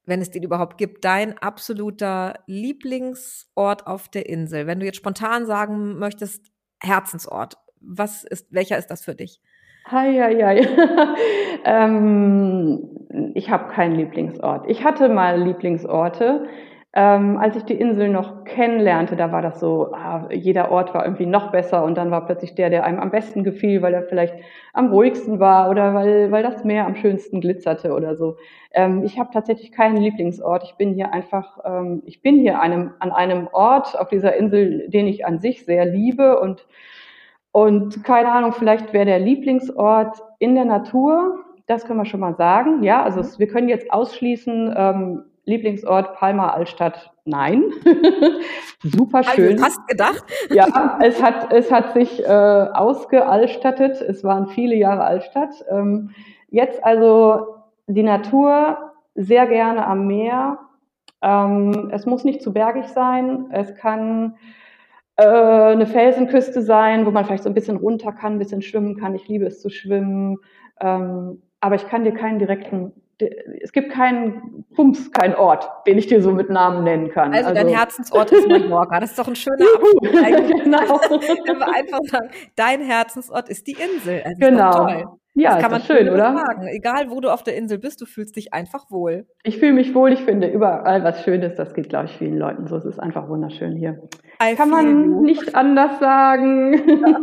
[0.06, 4.68] wenn es den überhaupt gibt, dein absoluter Lieblingsort auf der Insel.
[4.68, 9.40] Wenn du jetzt spontan sagen möchtest, Herzensort, was ist, welcher ist das für dich?
[9.86, 10.68] Hi, hi, hi.
[11.66, 12.90] ähm,
[13.34, 14.70] ich habe keinen Lieblingsort.
[14.70, 16.48] Ich hatte mal Lieblingsorte.
[16.96, 21.04] Ähm, als ich die Insel noch kennenlernte, da war das so, ah, jeder Ort war
[21.04, 24.04] irgendwie noch besser und dann war plötzlich der, der einem am besten gefiel, weil er
[24.04, 24.36] vielleicht
[24.74, 28.38] am ruhigsten war oder weil, weil das Meer am schönsten glitzerte oder so.
[28.74, 30.64] Ähm, ich habe tatsächlich keinen Lieblingsort.
[30.66, 34.88] Ich bin hier einfach, ähm, ich bin hier einem, an einem Ort auf dieser Insel,
[34.88, 36.68] den ich an sich sehr liebe und
[37.54, 41.38] und keine Ahnung, vielleicht wäre der Lieblingsort in der Natur,
[41.68, 42.82] das können wir schon mal sagen.
[42.82, 47.64] Ja, also es, wir können jetzt ausschließen, ähm, Lieblingsort Palma Altstadt, nein.
[48.82, 49.62] Super schön.
[49.62, 50.24] Hast fast gedacht.
[50.50, 54.02] ja, es hat, es hat sich äh, ausgealtstattet.
[54.02, 55.54] Es waren viele Jahre Altstadt.
[55.70, 56.10] Ähm,
[56.50, 57.46] jetzt also
[57.86, 60.58] die Natur, sehr gerne am Meer.
[61.22, 63.48] Ähm, es muss nicht zu bergig sein.
[63.52, 64.38] Es kann
[65.28, 69.16] eine Felsenküste sein, wo man vielleicht so ein bisschen runter kann, ein bisschen schwimmen kann.
[69.16, 70.38] Ich liebe es zu schwimmen.
[70.82, 72.92] Ähm, aber ich kann dir keinen direkten,
[73.62, 77.34] es gibt keinen Pumps, keinen Ort, den ich dir so mit Namen nennen kann.
[77.34, 79.00] Also, also dein Herzensort ist Mallorca.
[79.00, 80.02] Das ist doch ein schöner Abschluss.
[80.64, 81.00] genau.
[81.00, 84.24] Wenn wir einfach sagen, dein Herzensort ist die Insel.
[84.26, 85.20] Also genau.
[85.36, 86.34] Ja, das kann man schön, oder?
[86.34, 86.68] Sagen.
[86.68, 89.26] Egal, wo du auf der Insel bist, du fühlst dich einfach wohl.
[89.44, 90.12] Ich fühle mich wohl.
[90.14, 91.56] Ich finde überall was Schönes.
[91.56, 92.78] Das geht, glaube ich, vielen Leuten so.
[92.78, 94.00] Es ist einfach wunderschön hier.
[94.42, 95.22] I kann man you.
[95.22, 96.74] nicht anders sagen.
[96.88, 97.20] Ja.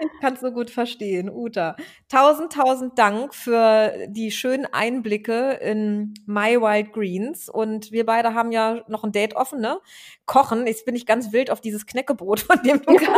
[0.00, 1.76] Ich kann es so gut verstehen, Uta.
[2.08, 7.48] Tausend, tausend Dank für die schönen Einblicke in My Wild Greens.
[7.48, 9.78] Und wir beide haben ja noch ein Date offen, ne?
[10.26, 10.66] Kochen.
[10.66, 13.08] Jetzt bin ich ganz wild auf dieses Knäckebrot, von dem du ja.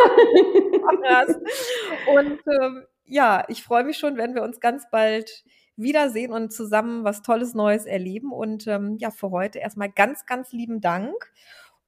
[1.05, 1.37] hast.
[2.15, 5.45] Und ähm, ja, ich freue mich schon, wenn wir uns ganz bald
[5.77, 8.33] wiedersehen und zusammen was Tolles Neues erleben.
[8.33, 11.15] Und ähm, ja, für heute erstmal ganz, ganz lieben Dank.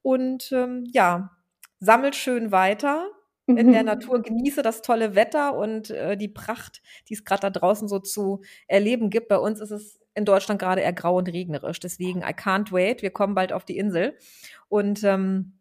[0.02, 1.30] Und ähm, ja,
[1.80, 3.08] sammelt schön weiter
[3.46, 7.50] in der Natur, genieße das tolle Wetter und äh, die Pracht, die es gerade da
[7.50, 9.28] draußen so zu erleben gibt.
[9.28, 11.80] Bei uns ist es in Deutschland gerade eher grau und regnerisch.
[11.80, 13.02] Deswegen, I can't wait.
[13.02, 14.16] Wir kommen bald auf die Insel.
[14.68, 15.58] Und ähm,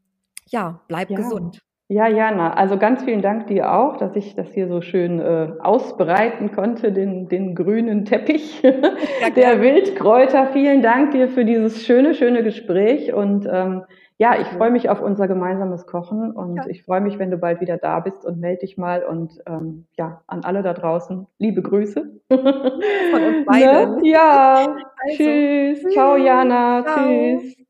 [0.48, 1.18] ja, bleib ja.
[1.18, 1.62] gesund.
[1.92, 5.54] Ja, Jana, also ganz vielen Dank dir auch, dass ich das hier so schön äh,
[5.60, 10.50] ausbreiten konnte, den, den grünen Teppich ja, der Wildkräuter.
[10.54, 13.86] Vielen Dank dir für dieses schöne, schöne Gespräch und ähm,
[14.20, 16.68] ja, ich freue mich auf unser gemeinsames Kochen und ja.
[16.68, 19.86] ich freue mich, wenn du bald wieder da bist und melde dich mal und ähm,
[19.98, 22.20] ja, an alle da draußen, liebe Grüße.
[22.28, 23.96] Von uns beiden.
[23.96, 24.02] Ne?
[24.04, 24.76] Ja,
[25.06, 25.16] also.
[25.16, 25.82] tschüss.
[25.92, 26.84] Ciao, Jana.
[26.84, 27.08] Ciao.
[27.08, 27.69] Tschüss.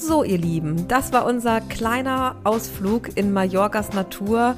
[0.00, 4.56] So, ihr Lieben, das war unser kleiner Ausflug in Mallorcas Natur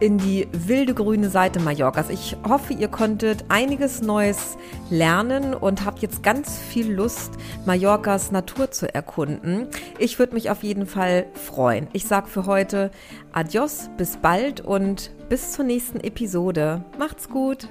[0.00, 2.08] in die wilde grüne Seite Mallorcas.
[2.08, 4.56] Ich hoffe, ihr konntet einiges Neues
[4.88, 7.34] lernen und habt jetzt ganz viel Lust,
[7.66, 9.68] Mallorcas Natur zu erkunden.
[9.98, 11.88] Ich würde mich auf jeden Fall freuen.
[11.92, 12.90] Ich sage für heute
[13.32, 16.82] Adios, bis bald und bis zur nächsten Episode.
[16.98, 17.68] Macht's gut!